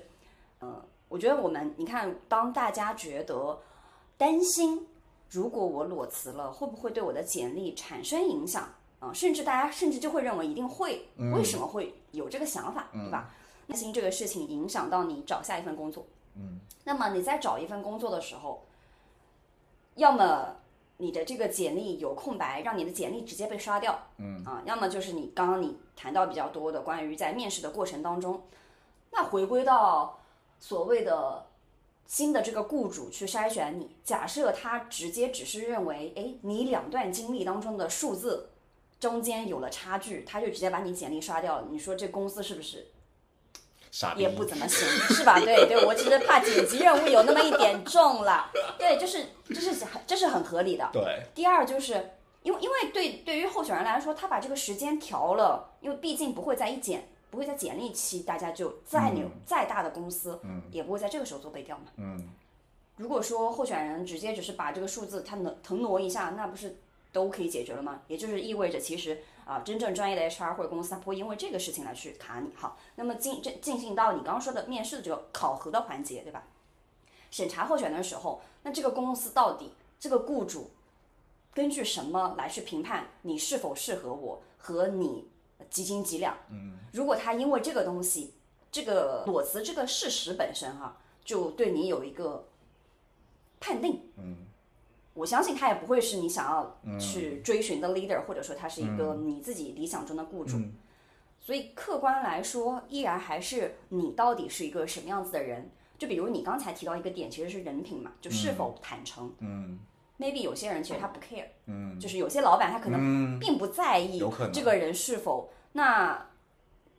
[0.58, 3.58] 呃，我觉得我们你看，当大家觉得。
[4.18, 4.86] 担心，
[5.28, 8.62] 如果我裸辞了，会不会对我的简历产生影响
[8.98, 9.14] 啊、呃？
[9.14, 13.34] 甚至大家甚至就会认为一定会，为什么会有这个想法，对吧？
[13.68, 16.06] 担心这个事情影响到你找下一份工作。
[16.34, 18.64] 嗯，那么你在找一份工作的时候，
[19.96, 20.56] 要么
[20.96, 28.42] 你的这个简历有空白，让你的简历直接被刷掉，嗯啊，要么就是你刚刚你谈到比较多的关于在面试的过程当中，
[29.10, 30.18] 那回归到
[30.58, 31.44] 所谓的。
[32.06, 38.50] 新的这个雇主去筛选你，假设他直接只是认为，哎，你两段经历当中的数字
[39.00, 41.68] 中间有了差距，他就直接把你简历刷掉了。
[41.70, 42.86] 你说这公司是不是
[43.90, 44.22] 傻逼？
[44.22, 45.40] 也不怎么行，是吧？
[45.40, 48.50] 对对，我只是怕剪辑任务有那么一点重了。
[48.78, 50.88] 对，就是这是这是很合理的。
[50.92, 51.22] 对。
[51.34, 57.08] 第二就是因为因为对对于候选人来说，他把这个时间调了，因为毕竟不会在一剪。
[57.30, 62.28] 不会在简历期，大家就再牛、嗯、再大的公司，嗯，也不会在这个时候做背调嘛，嗯。
[62.96, 66.78] 如果说候选人直接只是把这个数字他能腾挪一下，那不是
[67.12, 68.00] 都可以解决了吗？
[68.08, 72.50] 也就是意味着其实啊，真正专业的 HR 或者公司，他不会因为这个事情来去卡你。
[72.54, 76.44] 好，那么进进进行到你刚刚说的面试的这个考核的环节，对吧？
[77.30, 80.70] 审查候选人的时候，那这个公司到底这个雇主
[81.52, 85.28] 根据什么来去评判你是否适合我和你
[85.70, 86.36] 几斤几两？
[86.50, 88.34] 嗯，如果他因为这个东西，
[88.70, 92.48] 这个裸辞这个事实本身哈，就对你有一个
[93.60, 94.36] 判定，嗯，
[95.14, 100.58] 我相信他也不会是你想要去追寻的 leader，或者说他是一个你自己理想中的雇主。
[101.40, 105.70] 所以客观来说，依然还是你到底是一个什么样子的人。
[105.96, 109.32] 就比如你刚才提到一个点，其实是人品嘛，就是否坦诚。
[109.38, 109.78] 嗯
[110.18, 116.26] maybe 有些人其实他不 care，嗯，就是有些老板他可能并不在意这个人是否那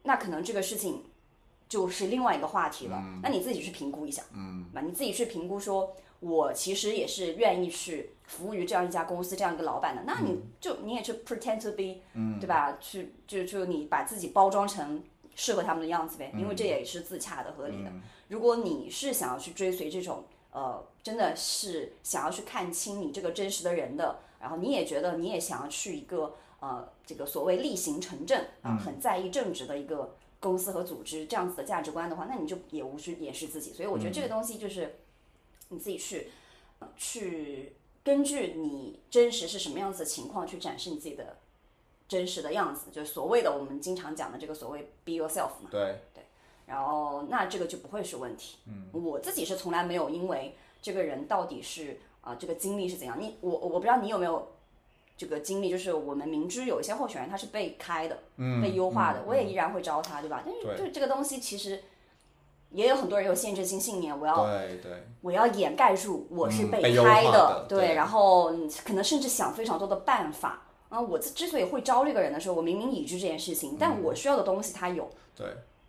[0.04, 1.04] 那可能这个事情
[1.68, 3.04] 就是另外一个话题了。
[3.24, 10.04] 那你自己去评估一下，嗯，吧，你自己去评估说，我其实也是愿意去服务于这样一家公司这样一个老板的。
[10.06, 12.78] 那你就你也去 pretend to be，嗯，对吧？
[12.80, 15.04] 去就就你把自己包装成
[15.36, 17.92] 适合他们的样子呗，因为这也是自洽的、合理的。
[18.28, 20.24] 如果你是想要去追随这种。
[20.58, 33.72] 呃，真的是想要去看清你这个真实的人的，然后你也觉得你也想要去一个呃，这个所谓力行成正啊，很在意正直的一个公司和组织这样子的价值观的话，那你就也无需掩饰自己。
[33.72, 34.96] 所以我觉得这个东西就是
[35.70, 36.32] 你自己去
[36.96, 41.38] 去根据你真实是什么样子的情况去展示你自己的
[42.08, 45.70] 真实的样子，就是所谓的我们经常讲的这个所谓 be yourself 嘛。
[45.70, 46.00] 对。
[46.68, 48.58] 然后那这个就不会是问题。
[48.68, 54.50] 嗯，我自己是从来没有因为这个人到底是啊这个经历是怎样，你我我不知道你有没有
[55.18, 60.44] 这个经历，就是我们明知有一些候选人他是被开的，嗯，被优化的，我也依然会招他，对吧？
[60.46, 61.82] 但是就这个东西其实
[62.72, 68.52] 也有很多人有限制性信念，我要对对，我要掩盖住我是被开的，对，然后
[68.84, 70.64] 可能甚至想非常多的办法。
[70.90, 75.46] 啊，我之所以会招这个人的时候，我明明已知这件事情，但我需要的东西他有，对。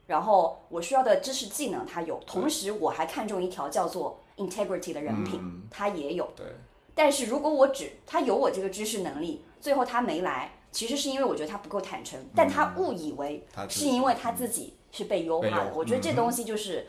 [0.08, 5.38] 然后我需要的知识技能他有，同时我还看中一条叫做 integrity 的人品，
[5.70, 6.32] 他也有。
[6.34, 6.46] 对。
[6.94, 15.74] 但是如果我只他有我这个知识能力，最后他没来，其实是因为我觉得他不够坦诚，但他误以为是因为他自己是被优化的。
[15.74, 16.86] 我觉得这东西就是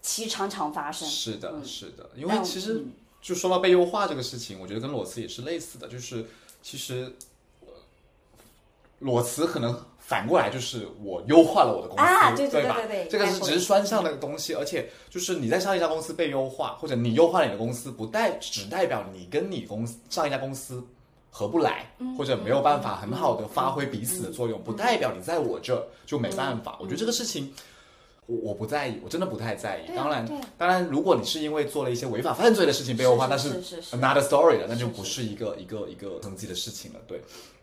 [0.00, 1.08] 其实常常发生。
[1.08, 2.84] 是的，是的，因为其实
[3.20, 6.26] 就说到被优化这个事情，我觉得跟裸辞也是类似的，就是
[6.62, 7.16] 其实
[9.00, 9.84] 裸辞可能。
[10.12, 11.96] 反过来就是我优化了我的公
[12.36, 12.76] 司，对吧？
[13.08, 20.84] 这个是只是双向的东西，而且就是你在上一家公司被优化，或者你优化了你的公司，不代只代表你跟你公司上一家公司
[21.30, 26.76] 合不来，或者没有办法很好的发挥彼此的作用，不代表你在我这就没办法。
[26.78, 27.50] 我觉得这个事情，
[28.26, 29.96] 我我不在意，我真的不太在意。
[29.96, 37.00] 当然，当然，如果你是因为做了一些违法犯罪的事情被优化，那是 another story 了，那就不是一个一个一个层级的事情了。
[37.08, 37.18] 对，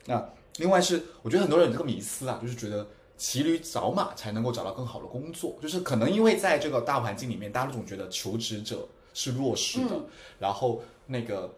[0.07, 0.27] 那。
[0.59, 2.85] 另外是，我觉得很多人有这个迷思啊，就是觉得
[3.17, 9.99] 骑驴找马才能够找到更好的工作，就是可能因为在这个大环境里面，大家总觉得求职者是弱势的，
[10.37, 11.53] 然后那个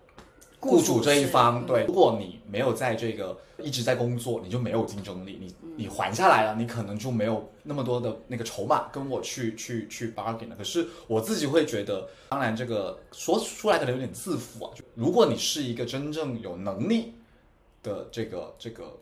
[0.59, 10.55] 雇主这一方，对，如果你没有在这个一直在工作，你就没有竞争力，你你还下来了，你可能就没有那么多的那个筹码跟我去去去 bargain 了。
[10.55, 17.15] 可是我自己会觉得，当然这个说出来可能有点自负啊，就如果你是一个真正有能力。
[17.83, 18.99] 的这个这个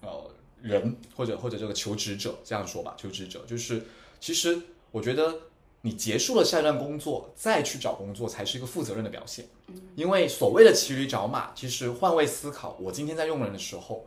[0.00, 3.82] 呃人或者或者这个求职者这样说吧，求职者就是
[4.20, 5.34] 其实我觉得
[5.82, 9.44] 你结束了下一段工作再去找工作才是一个负责任的表现，
[9.94, 14.06] 因为所谓的骑驴找马，其实换位思考，我今天在用人的时候，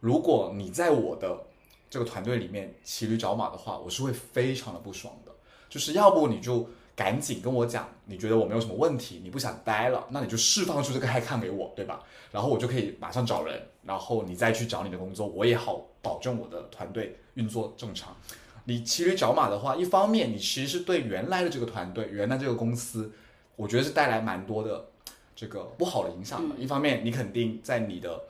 [0.00, 1.44] 如果你在我的
[1.90, 5.32] 这个团队里面骑驴找马的话，我是会非常的不爽的，
[5.68, 6.68] 就是要不你就。
[6.94, 12.02] 赶紧跟我讲，你觉得我没有什么问题，你不想待了，那你就释放出这个害看给我，对吧？
[12.30, 18.16] 然后我就可以马上找人，然后你再去找你的工作，我也好保证我的团队运作正常。
[18.64, 23.10] 你骑驴找马的话，一方面你其实是对原来的这个团队、原来这个公司，
[23.56, 24.86] 我觉得是带来蛮多的
[25.34, 26.54] 这个不好的影响的。
[26.56, 28.22] 一方面，你肯定在你的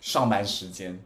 [0.00, 1.02] 上班时间，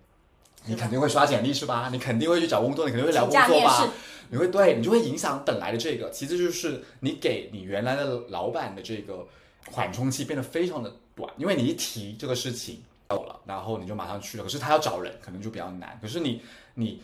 [0.66, 1.88] 你肯定会刷简历是吧？
[1.92, 3.88] 你肯定会去找工作，你肯定会聊工作吧？
[4.30, 9.26] 你会对你就会影响本来的这个，其次就是你给你原来的老板的这个
[9.70, 16.40] 缓冲期变得非常的短，因为你一提这个事情有了，然后你就马上去了，可是他要找人可能就比较难，可是你
[16.74, 17.02] 你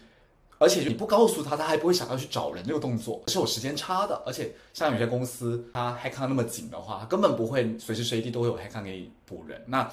[0.59, 9.91] 而且你不告诉他，他还不会想要去找人这个动作是有时间差的，而且像有些公司他还看那么紧的话，他根本不会随时随地都会有黑看给你补人那。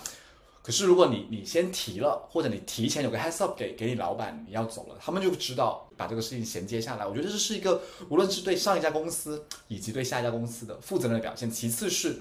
[0.66, 7.06] 可是，如果你你先提了，或者你提前有个 heads up 给给你老板你要走了，他们就知道把这个事情衔接下来。
[7.06, 11.52] 我觉得这是一个无论是对上一家公司以及对下一家公司的负责任的表现。
[11.52, 12.20] 其次是，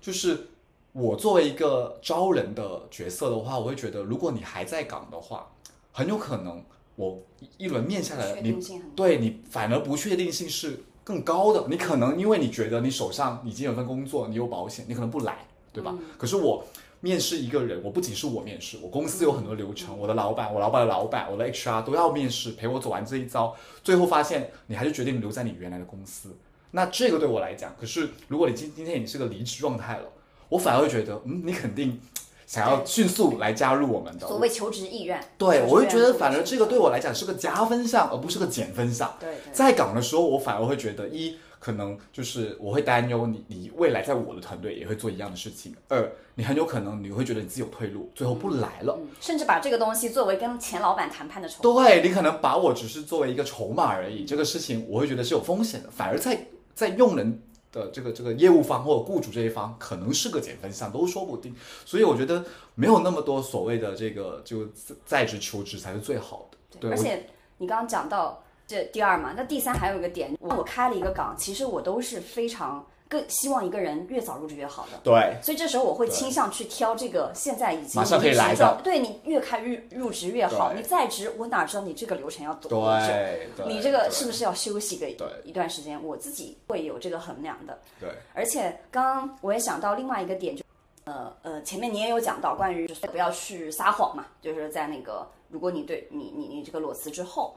[0.00, 0.46] 就是
[0.92, 5.50] 我作为一个招人的角色的话，我会觉得，如果你还在岗的话，
[5.90, 6.64] 很有可能
[6.94, 7.20] 我
[7.58, 8.56] 一轮面下来，你
[8.94, 11.66] 对你反而不确定性是更高的。
[11.68, 15.92] 你可能因为你觉得你手上已经有份工作，你有保险，你可能不来，对吧？
[16.16, 16.64] 可是我。
[17.06, 23.54] 面试一个人，我不仅是我面试，我公司有很多流程，我的老板、我老板的老板、我的 HR 都要面试，陪我走完这一遭，
[23.84, 26.36] 最后发现你还是决定留在你原来的公司。
[26.72, 30.06] 那这个对我来讲，可是如果你今今天你是个离职状态了，
[30.48, 32.00] 我反而会觉得，嗯，你肯定
[32.44, 34.26] 想要迅速来加入我们的。
[34.26, 39.16] 所谓求职意愿，对，我会觉得反而这个对我来讲是个加分项，而不是个减分项。
[39.20, 41.36] 对对在岗的时候，我反而会觉得一。
[41.66, 45.74] 可能就是我会担忧你，你未来在我的团队也会做一样的事情。
[45.88, 48.96] 二，你很有可能你会觉得你自己有退路，最后不来了。
[49.00, 51.82] 嗯甚至把这个东西作为跟前老板谈判的筹码。
[51.82, 55.90] 对你可能把我只是作为一个筹码而已，这个事情我会觉得是有风险的。
[55.90, 57.42] 反而在在用人
[57.72, 61.52] 的这个这个业务方或者雇主这一方，可能是个减分项，都说不定。
[61.84, 62.44] 所以我觉得
[62.76, 64.68] 没有那么多所谓的这个就
[65.04, 66.78] 在职求职才是最好的。
[66.78, 74.98] 对，我而且你刚刚讲到这第二嘛，那第三还有一个点，我开了一个岗，其实我都是非常更希望一个人越早入职越好的。
[75.04, 80.72] 对所以这时候我会倾向去挑这个现在已经马上可以来的对你越开入入职越好。
[80.74, 83.64] 你在职，我哪知道你这个流程要走多久？
[83.66, 85.08] 你这个是不是要休息个
[85.44, 86.02] 一段时间？
[86.02, 87.78] 我自己会有这个衡量的。
[88.00, 90.64] 对而且刚刚我也想到另外一个点，就
[91.04, 97.54] 呃呃，前面你也有讲到关于就是不要去撒谎嘛，就是在那个如果你对你你你这个裸辞之后，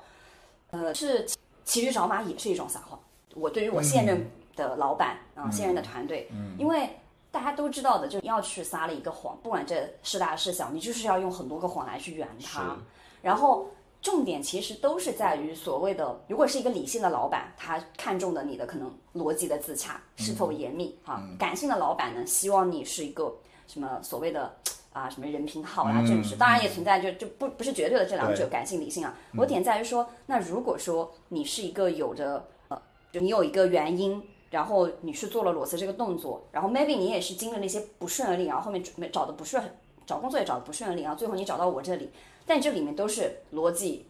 [0.71, 1.27] 呃，是
[1.63, 2.99] 骑驴找马也是一种撒谎。
[3.35, 6.89] 我对于我现任的老板啊、现任的团队，因为
[7.31, 12.77] 大家都知道的，就要去撒了一个谎，不管这是大是小，你就是要用很多个谎来去圆它。
[13.21, 13.67] 然后
[14.01, 23.33] 重点其实都是在于所谓的，如果是一个理性的老板，他看重的你的可能逻辑的自洽是否严密哈、感性的老板呢，希望你是一个
[23.67, 24.53] 什么所谓的。
[24.99, 29.17] 啊，什么人品好啊，正直，当然也存在就就不不是绝对的这两者，感性理性啊。
[29.37, 32.81] 我点在于说，那如果说你是一个有着呃，
[33.11, 39.63] 就你有一个原因，然后你去做了裸辞这个动作，然后 maybe 你也是经历了一些不顺利，然后后面没找的不顺，
[40.05, 42.09] 找工作也找的不顺利，然后最后你找到我这里，
[42.45, 44.07] 但这里面都是逻辑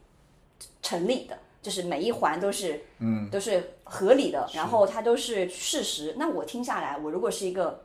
[0.82, 3.30] 成立的，就是每一环都是嗯。
[3.30, 6.16] 都是合理的，然后它都是事实。
[6.18, 7.84] 那我听下来，我如果是一个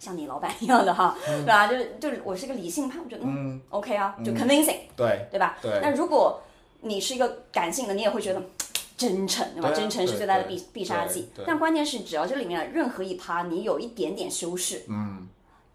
[0.00, 1.68] 像你老板一样的哈，对吧？
[1.68, 5.58] 就是就是我是一个理性派，我觉得嗯 OK 啊，就 convincing，对对吧？
[5.62, 6.42] 对那如果
[6.80, 8.42] 你是一个感性的，你也会觉得
[8.96, 9.70] 真诚，对吧？
[9.72, 11.28] 真诚是最大的必必杀技。
[11.46, 15.28] 但关键是，只要这里面任何一趴你有一点点修饰，嗯，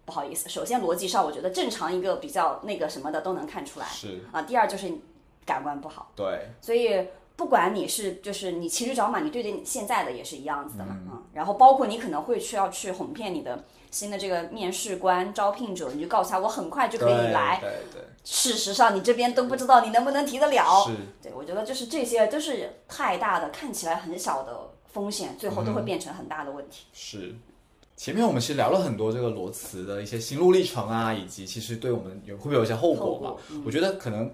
[0.05, 4.41] 不好意思，首先逻辑上，我觉得正常一个比较那个什么的都能看出来是，啊。
[4.41, 4.99] 第二就是你
[5.45, 11.23] 感官不好，对所以不管你是就是你骑驴找马，你对待你现在的也是一样子的嘛，嗯。
[11.33, 17.59] 然后包括你可能会去要去哄骗你的新的这个面试官、招聘者，你就告诉他我很快就可以来。
[17.59, 20.85] 对对，事实上，你这边都不知道你能不能提得了。
[20.85, 26.85] 是对，我觉得就是这些都是太大的，看起来很小的风险，最后都会变成很大的问题。
[26.93, 27.35] 是。
[27.97, 33.61] 前面我们其实聊了很多这个裸辞的一些心路历程啊，以及其实对我们有会不会有一些后果嘛？
[33.65, 34.29] 我觉得可能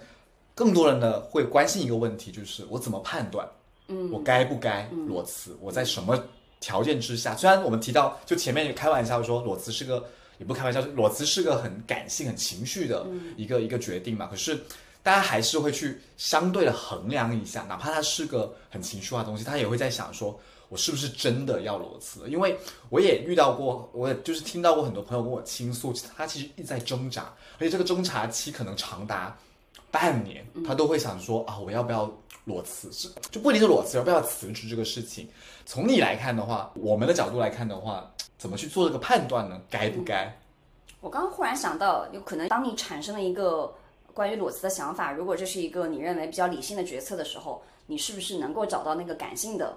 [0.64, 3.50] 更多人呢会关心一个问题，就是我怎么判断，
[3.88, 5.58] 嗯，我该不该裸辞？
[5.60, 6.24] 我在什么
[6.60, 7.36] 条件之下？
[7.36, 10.06] 虽然我们提到就前面也开玩笑说裸辞是个，
[10.38, 14.60] 也不开玩笑，裸辞是个很感性、很情绪的一个、一个决定嘛，可是。
[15.04, 20.40] 大家还是会去相对的衡量一下，哪怕它是个很情绪化的东西，他也会在想说，
[20.70, 22.30] 我是不是真的要裸辞？
[22.30, 22.56] 因为
[22.90, 29.36] 我也遇到过，我也就是听到过很多朋友跟我倾诉，他其实一直在挣扎，而且这个挣扎期可能长达
[29.92, 32.10] 半年，他都会想说啊，我要不要
[32.46, 32.92] 裸辞？
[32.92, 35.28] 是就不一定是裸辞，要不要辞职这个事情。
[35.66, 39.62] 从你来看的话，我们的角度来看的话，怎么去做这个判断呢？
[39.70, 40.36] 该不该？
[41.02, 43.74] 我刚刚忽然想到，有可能当你产生了一个
[44.14, 49.76] 关于裸辞的想法，如果这是一个你认为比较理性的决策的时候，你是不是能够找到那个感性的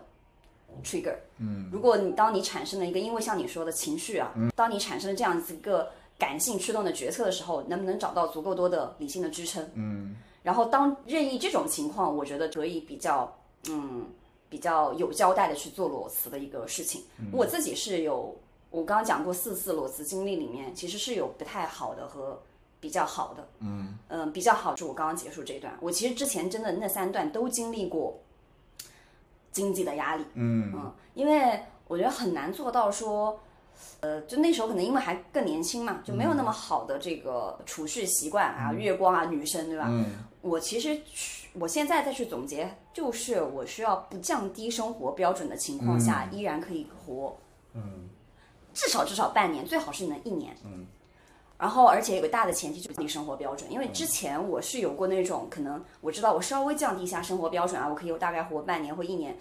[0.83, 1.17] trigger？
[1.39, 9.69] 嗯，如果你当你产生了一个，因为像你说的情绪啊，当你产生了这样子一个感性驱动的决策的时候，能不能找到足够多的理性的支撑？
[9.75, 13.37] 嗯，然后当任意这种情况，我觉得可以比较
[13.69, 14.07] 嗯
[14.49, 17.03] 比较有交代的去做裸辞的一个事情。
[17.33, 18.37] 我自己是有。
[18.71, 22.43] 我刚刚讲过四次裸辞经历里面，其实是有不太好的和
[22.81, 23.49] 比较好的。
[23.61, 23.97] 嗯
[24.33, 25.79] 比较好就我刚刚结束这一段。
[25.81, 28.19] 我其实之前真的那三段都经历过
[29.53, 30.25] 经济的压力。
[30.35, 33.39] 嗯因为我觉得很难做到说，
[34.01, 39.91] 呃，就那时候可能因为还更年轻嘛，就没有那么好的这个储蓄习惯啊，月光啊，女生对吧？
[40.41, 47.37] 我其实去我现在再去总结，就是我需要不降低生活标准的情况下，依然可以活。
[47.75, 48.09] 嗯
[48.75, 50.57] 至少至少半年，最好是能一年。
[50.65, 50.85] 嗯。
[51.57, 59.39] 然后，而且有个大的前提就是降低生活标准，因为之前我是有过那种可能，我知道我稍微降低一下生活标准啊，我可以有大概活半年或一年，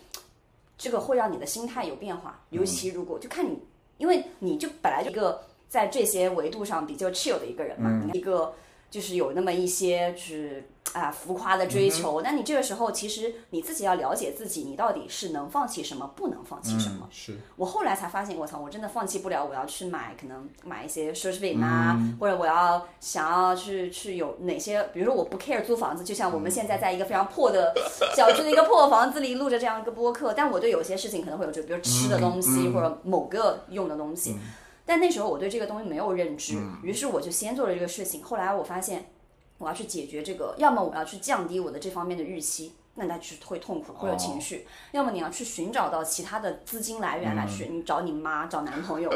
[0.77, 3.57] 这个会让你的心态有变化，尤其如果就看你，
[4.03, 8.53] 因为你就本来就一个在这些维度上比较 chill 的一个人嘛，一个
[8.93, 12.21] 就是有那么一些就是啊浮夸的追求。
[12.21, 17.09] 那你这个时候其实你自己要了解自己，你到底是能放弃什么，不能放弃什么。
[17.09, 27.73] 是我后来才发现，我操，我真的放弃不了，我要去买可能买一些奢侈品啊，或者我要想要去去有哪些，比如说我不 care 租房子，就像我们现在在一个非常破的
[28.15, 34.37] 小区的一个破房子里录着这样一个播客，但我对有些事情可能会有就比如吃的东西、或者某个用的东西。
[34.85, 38.23] 但那时候我对这个东西没有认知，于是我就先做了这个事情。
[38.23, 39.05] 后来我发现，
[39.57, 49.09] 我要去解决这个，要么我要去降低我的这方面的预期，那那就是会痛苦，会有情绪；要么你要去寻找到其他的资金来源来去，你找你妈、找男朋友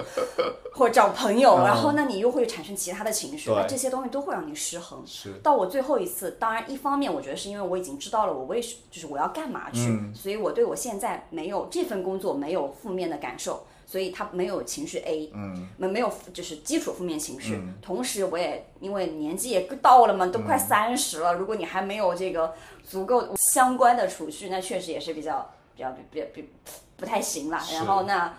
[0.74, 5.04] 或者找朋友，然后那你又会产生其他的情绪，那这些东西都会让你失衡。
[5.06, 13.66] 是到我最后一次，当然一方面我觉得是因为我已经知道了我为什就是我要干嘛去，所以我对我现在没有这份工作没有负面的感受。
[13.90, 17.58] 所以他没有情绪 A，嗯，没没有就是基础负面情绪。
[17.82, 21.34] 同时，我也因为年纪也到了嘛，都快三十了。
[21.34, 26.50] 如果你还没有这个足够相关的储蓄，那确实也是比较比较比比比
[26.98, 27.58] 不太行了。
[27.72, 28.38] 然后那，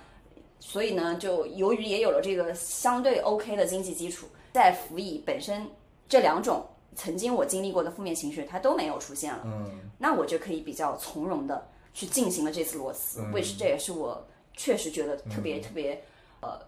[0.61, 5.66] 所以呢，就由于也有了这个相对 OK 的经济基础，再辅以本身
[6.07, 6.62] 这两种
[6.94, 9.40] 曾经我经历过的负面情绪，它都没有出现了。
[9.46, 14.22] 嗯，那我就可以比较从容的去进行了这次裸辞，which 这也是我。
[14.59, 16.02] 确实觉得特别特别，
[16.40, 16.61] 呃，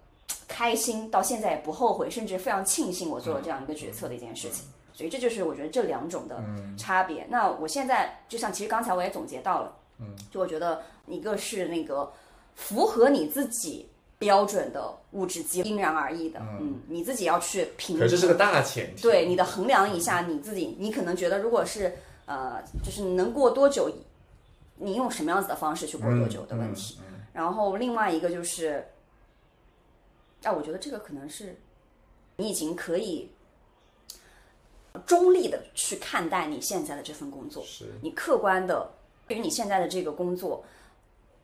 [0.49, 4.65] 开心，到现在也不后悔，甚至非常庆幸我做了这样一个决策的一件事情。
[4.95, 6.43] 所以这就是我觉得这两种的
[6.79, 7.27] 差别。
[7.29, 12.11] 那我现在就像其实刚才我也总结到了，嗯，就我觉得一个是那个
[12.55, 13.89] 符合你自己
[14.19, 17.99] 标准的物质基因人而异的，嗯，你自己要去评。
[17.99, 19.03] 可这是个大前提。
[19.03, 23.91] 对，你的衡量一下你自己，你可能觉得如果是呃，就是能过多久，
[24.77, 26.99] 你用什么样子的方式去过多久的问题。
[27.33, 28.85] 然后另外一个就是，
[30.43, 31.57] 啊，我觉得这个可能是
[32.37, 33.31] 你已经可以
[35.07, 38.91] 中立的去看待你现在的这份工作，是你客观的
[39.29, 40.65] 对于你现在的这个工作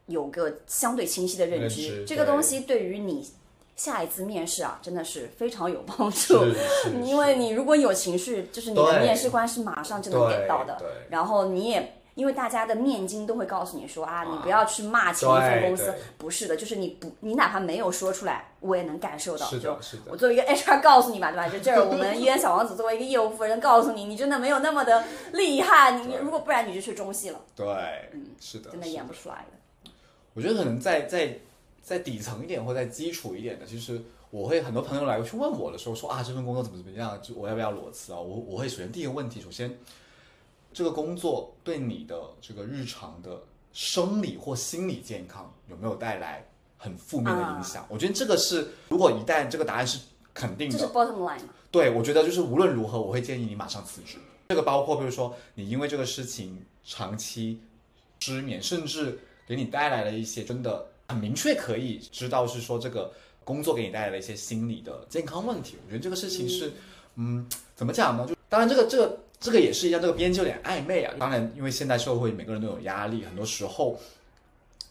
[0.07, 2.05] 有个相对清晰的认知。
[2.05, 3.31] 这个东西对于你
[3.77, 6.45] 下一次面试啊，真的是非常有帮助。
[7.05, 10.83] 因为你如果有情绪，就是你的面试官是马上就能点到的。
[11.11, 11.93] 然后你也。
[12.17, 19.45] 因为大家的面经都会告诉你说啊，你不要去骂前一份公司，不是的，就是你不，你哪怕没有说出来，我也能感受到。
[19.47, 20.05] 是的，是的。
[20.07, 21.47] 我作为一个 HR 告诉你吧，对吧？
[21.47, 25.05] 就这儿，我们医院小王子作为一个业务负责人告诉你，你真的没有那么的
[25.35, 25.99] 厉害。
[25.99, 27.41] 你如果不然，你就去中戏了。
[27.55, 27.67] 对，
[28.15, 29.91] 嗯，是的，真的演不出来的。
[30.33, 31.39] 我觉得可能在在
[31.83, 38.19] 在底层一点或在基础一点的，其实我会很多朋友来去问我的时候说啊，这份工作怎么怎么样，就我要不要裸辞啊？
[38.19, 39.77] 我我会首先第一个问题，首先。
[40.77, 46.47] 这个工作对你的这个日常的生理或心理健康有没有带来
[46.77, 47.87] 很负面的影响？
[47.89, 49.99] 我觉得这个是，如果一旦这个答案是
[50.35, 51.41] 肯定的，这是 bottom line。
[51.71, 54.19] 对，我觉得就是无论如何，我会建议你马上辞职。
[54.51, 57.59] 这个包括比如说你因为这个事情长期
[58.21, 63.11] 失眠，甚至给你带来了一些真的很明确可以知道是说这个
[63.45, 65.77] 工作给你带来了一些心理的健康问题。
[65.87, 66.71] 我觉得这个事情是，
[67.15, 68.27] 嗯，怎么讲呢？
[68.29, 69.19] 就当然这个这个。
[69.47, 71.15] 这个也是一样，这个边界有点暧昧啊。
[71.21, 73.97] 当然，因为现代社会每个人都有压力，很多时候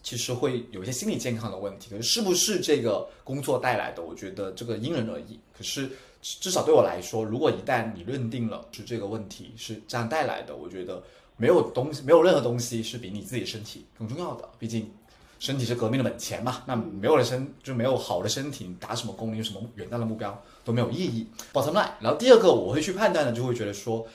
[0.01, 1.89] 其实会有一些心理健康的问题。
[1.89, 4.01] 可是，不是这个工作带来的？
[4.01, 5.37] 我觉得这个因人而异。
[5.57, 5.89] 可是，
[6.21, 11.03] 至少对我来说，如果一旦你认定了是这个问题是这样带来的，我觉得
[11.35, 14.47] 没有东西，没有任何东西是比你自己身体更重要的。
[14.57, 14.89] 毕竟，
[15.37, 16.63] 身体是革命的本钱嘛。
[16.65, 21.27] 那没有了身，就没有好的身体，你打什么工，你有什么远大的目标都没有意义。
[21.51, 21.89] Bottom line。
[21.99, 24.07] 然后第二个，我会去判断的，就会觉得说。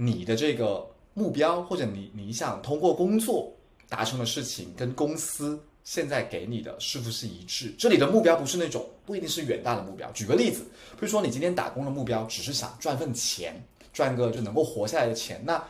[0.00, 3.52] 你的这个目标，或者你你想通过工作
[3.88, 7.74] 达成的事情，跟公司现在给你的是不是一致？
[7.76, 10.08] 这里的目标不是那种不一定是远大的目标。
[10.12, 13.60] 举个例子，比如说你今天打工的目标只是想赚份钱，
[13.92, 15.60] 赚个就能够活下来的钱，那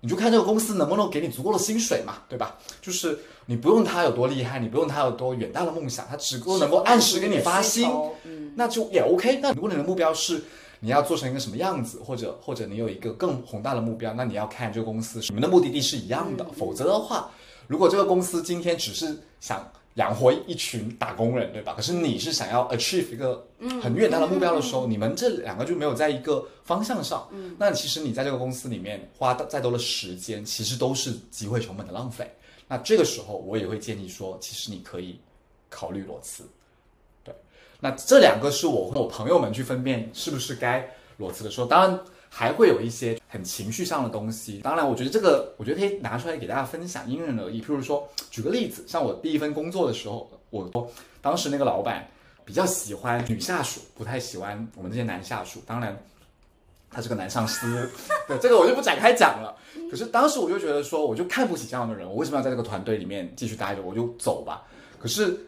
[0.00, 2.58] 你就看这个公司能不能给你足够的薪水嘛，对吧？
[2.82, 3.16] 就是
[3.46, 7.88] 你不用他有多厉害，你不用他有多远大的梦想，他只够能够按时给你发薪，
[8.56, 9.38] 那就也 OK。
[9.40, 10.42] 那如果你的目标是。
[10.80, 16.44] 你要做成一个什么样子，或者或者你有一个更宏大的目标，那你要看这个公司你们的目的地是一样的。
[16.56, 17.30] 否则的话，
[17.66, 21.74] 如果这个公司今天只是想养活一群打工人，对吧？
[21.74, 23.44] 可是你是想要 achieve 一个
[23.82, 27.28] 很远大的目标的时候，你们这两个就没有在一个方向上。
[27.58, 32.30] 那其实你在这个公司里面花再多的时间，其实都是机会成本的浪费。
[32.68, 35.18] 那这个时候我也会建议说，其实你可以
[35.68, 36.44] 考虑裸辞。
[37.80, 44.58] 那这两个是我和我朋友们去分辨是不是该裸辞的时候，当然还会有一些很情绪上的东西。
[44.58, 47.62] 当然，我觉得这个我觉得可以拿出来给大家分享，因人而异。
[47.62, 50.90] 譬如说，举个例子，像我第一份工作的时候，我
[51.22, 52.06] 当时那个老板
[52.44, 55.62] 比较喜欢女下属，不太喜欢我们这些男下属。
[55.66, 55.96] 当然，
[56.90, 57.88] 他是个男上司，
[58.26, 59.56] 对这个我就不展开讲了。
[59.90, 63.82] 可是当时我就觉得说，我就看不起这样的人，我为什么要在这个团队里面继续待着？
[63.82, 64.64] 我就走吧。
[64.98, 65.38] 可是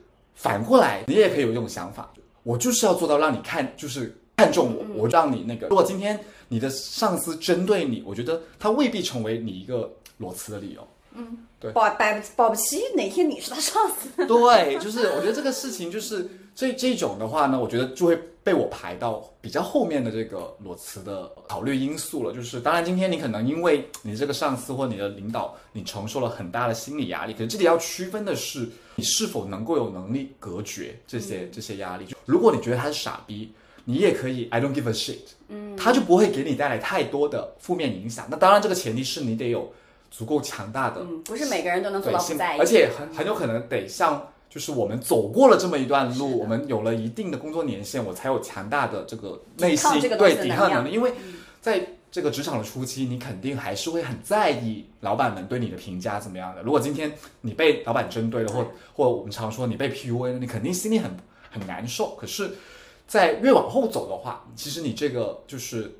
[0.40, 2.10] 反过来，你也可以有这种想法，
[2.44, 5.66] 我就是要做到让你看，就是看中我，我让你那个。
[5.66, 6.18] 如果今天
[6.48, 10.88] 你的上司针对你，我觉得他未必成为你一个裸辞的理由。
[11.14, 14.26] 嗯，对，保保保不齐哪天你是他上司。
[14.26, 18.18] 对，就是我觉得这个事情就是这这种的话呢，我觉得就会
[18.50, 22.34] 被我排到比较后面的这个裸辞的考虑因素了。
[22.34, 27.32] 就是当然，今天你可能因为你这个上司或你的领导，你承受了很大的心理压力。
[27.32, 32.06] 可是这里要区分的是，你是否能够有能力隔绝这些这些压力。
[32.26, 33.52] 如果你觉得他是傻逼，
[33.84, 38.26] 你也可以 I don't give a shit，嗯，他就不会给你带来太多的负面影响。
[38.28, 39.72] 那当然，这个前提是你得有。
[40.12, 44.20] 足够强大的，嗯，不是每个人都能做到不在意，而且很很有可能得像，
[44.50, 50.90] 就是我们走过了这么一段路，我们有了一定的工作年限，我才有强大的这个内心对抵抗能力。
[50.90, 51.12] 因为
[51.60, 56.62] 在这个职场的初期，你肯定还是会很在意老板们对你的评价怎么样的。
[56.62, 61.10] 如果今天你被老板针对了，或或我们常说你被 PUA 了，你肯定心里很
[61.50, 62.16] 很难受。
[62.16, 62.50] 可是，
[63.06, 65.96] 在越往后走的话，其实你这个就是。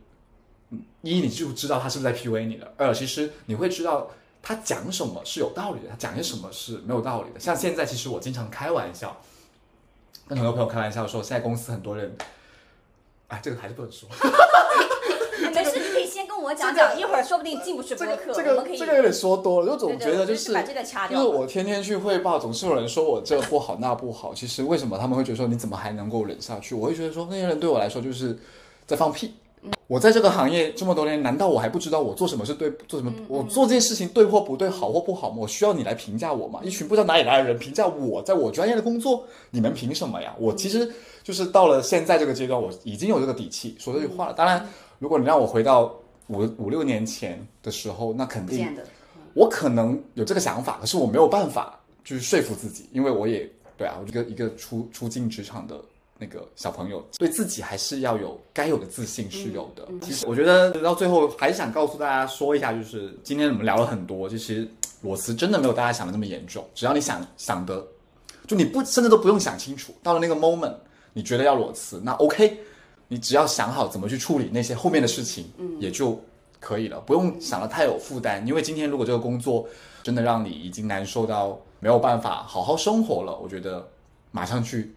[1.03, 4.09] 一，你就知道他是不是在 PUA 你了；二，其实你会知道
[4.43, 7.39] 他讲什么是有道理的，他讲些什么是没有道理的。
[7.39, 9.17] 像现在，其实我经常开玩笑，
[10.27, 12.17] 跟很多朋友开玩笑说，现在公司很多人，
[13.29, 14.09] 哎，这个还是不能说。
[15.41, 18.33] 没事，你可以先跟我讲讲，一会儿说不定进不去播客。
[18.33, 20.53] 这个这个有点说多了，就总觉得就是，
[21.09, 24.35] 就是我天天去汇报，总是有人说我这不好那不好。
[24.35, 26.75] 其实为什么他们会觉得说你怎么还能够忍下去？
[26.75, 28.39] 我会觉得说那些人对我来说就是
[28.87, 29.35] 在放屁。
[29.91, 35.39] 我在这个行业这么多年，难道我还不知道我做什么是对，做什么我做这件事情对或不对，好或不好吗？
[35.41, 36.61] 我需要你来评价我吗？
[36.63, 40.33] 一群不知道哪里来的人评价我在我专业的工作，你们凭什么呀？
[40.39, 40.89] 我其实
[41.25, 44.33] 就是到了现在这个阶段，我已经有这个底气说这句话了。
[44.33, 44.65] 当然，
[45.01, 45.93] 如果你让我回到
[46.29, 48.73] 五五六年前的时候，那肯定
[49.35, 55.75] 我可能有这个想法，可是我没有办法就是说服自己，因为我也对啊，我一个一个初初进职场的。
[56.21, 59.89] 那个小朋友对自己还是要有该有的自信是有的。
[60.03, 64.69] 其实我觉得到最后还是想告诉大家说一下，就是今天我们聊了很多，其实
[65.01, 66.63] 裸辞真的没有大家想的那么严重。
[66.75, 67.83] 只要你想想的，
[68.47, 70.75] 就你不甚至都不用想清楚，到了那个 moment，
[71.15, 72.59] 你觉得要裸辞，那 OK，
[73.09, 76.23] 你只要想好怎么去处理那些后面的事情，嗯，也就
[76.61, 78.47] 可以了，不用想的太有负担。
[78.47, 79.67] 因为今天如果这个工作
[80.03, 83.89] 真的让你已经难受到没有办法好好生活了，我觉得
[84.33, 84.95] 马上去。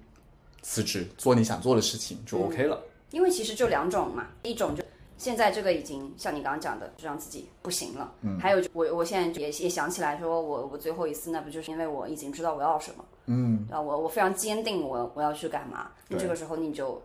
[0.63, 4.81] 辞职做你想做的事情就 OK 了，因为其实就两种嘛，一种就
[5.17, 17.01] 现在这个已经像你刚刚讲的，就让自己不行了，嗯，还有我我现在也也想起来说，我我最后一次那不就是因为我已经知道我要什么，嗯，啊我我非常坚定我我要去干嘛，那这个时候你就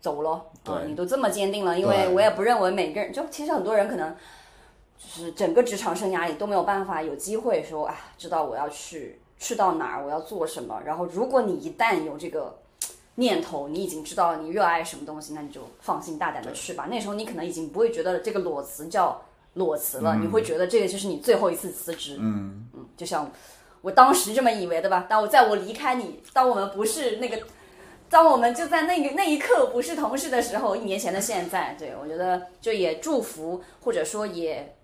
[0.00, 4.16] 走咯，对，你都这么坚定了，因为我也不认为每个人就其实很多人可能
[4.98, 9.20] 就是整个职场生涯里都没有办法有机会说啊知道我要去。
[9.38, 10.82] 去到哪儿，我要做什么？
[10.84, 12.58] 然后，如果你一旦有这个
[13.14, 16.86] 念头，你已经知道你热爱什么东西，那你就放心大胆的去吧。
[16.90, 19.22] 那时候你可能已经不会觉得这个裸辞叫
[19.54, 22.16] 裸辞了，你会觉得这个就是你最后一次辞职。
[22.18, 23.30] 嗯嗯，就像
[23.80, 25.06] 我当时这么以为的吧。
[25.08, 27.40] 当我在我离开你，当我们不是那个，
[28.10, 34.74] 当我们就在那个那一刻不是同事的时候，一年前的现在，对我觉得就也祝福，或者说也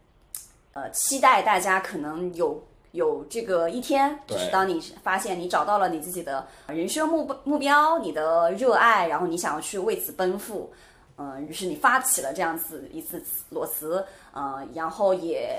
[0.75, 2.63] 呃期待大家可能有。
[2.95, 10.73] 有这个一天，就是当你发现你找到了你自己的人生目目标，你的热爱，然后你想要去为此奔赴，
[11.17, 13.21] 嗯，于是你发起了这样子一次
[13.51, 15.59] 裸辞，嗯，然后也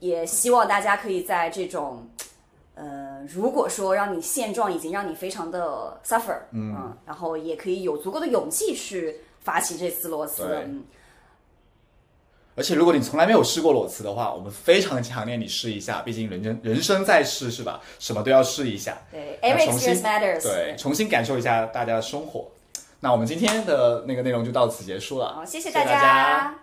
[0.00, 2.08] 也希望大家可以在这种，
[2.74, 10.66] 呃，如果说让你现状已经让你非常的 suffer，嗯，然后也可以有足够的勇气去发起这次裸辞。
[12.56, 16.00] 而且，如果你从来没有试过裸辞的话，我们非常强烈你试一下。
[16.02, 17.80] 毕竟人生人生在世，是吧？
[17.98, 18.96] 什么都要试一下。
[19.10, 20.42] 对，every experience matters。
[20.42, 22.48] 对，重新感受一下大家的生活。
[23.00, 25.34] 那我们今天的那个内容就到此结束了。
[25.34, 26.54] 好，谢谢大家。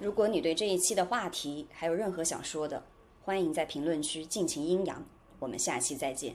[0.00, 2.82] 如果你对这一期的话题还有任何想说的，
[3.24, 5.04] 欢迎在评论区尽情阴阳。
[5.38, 6.34] 我们下期再见。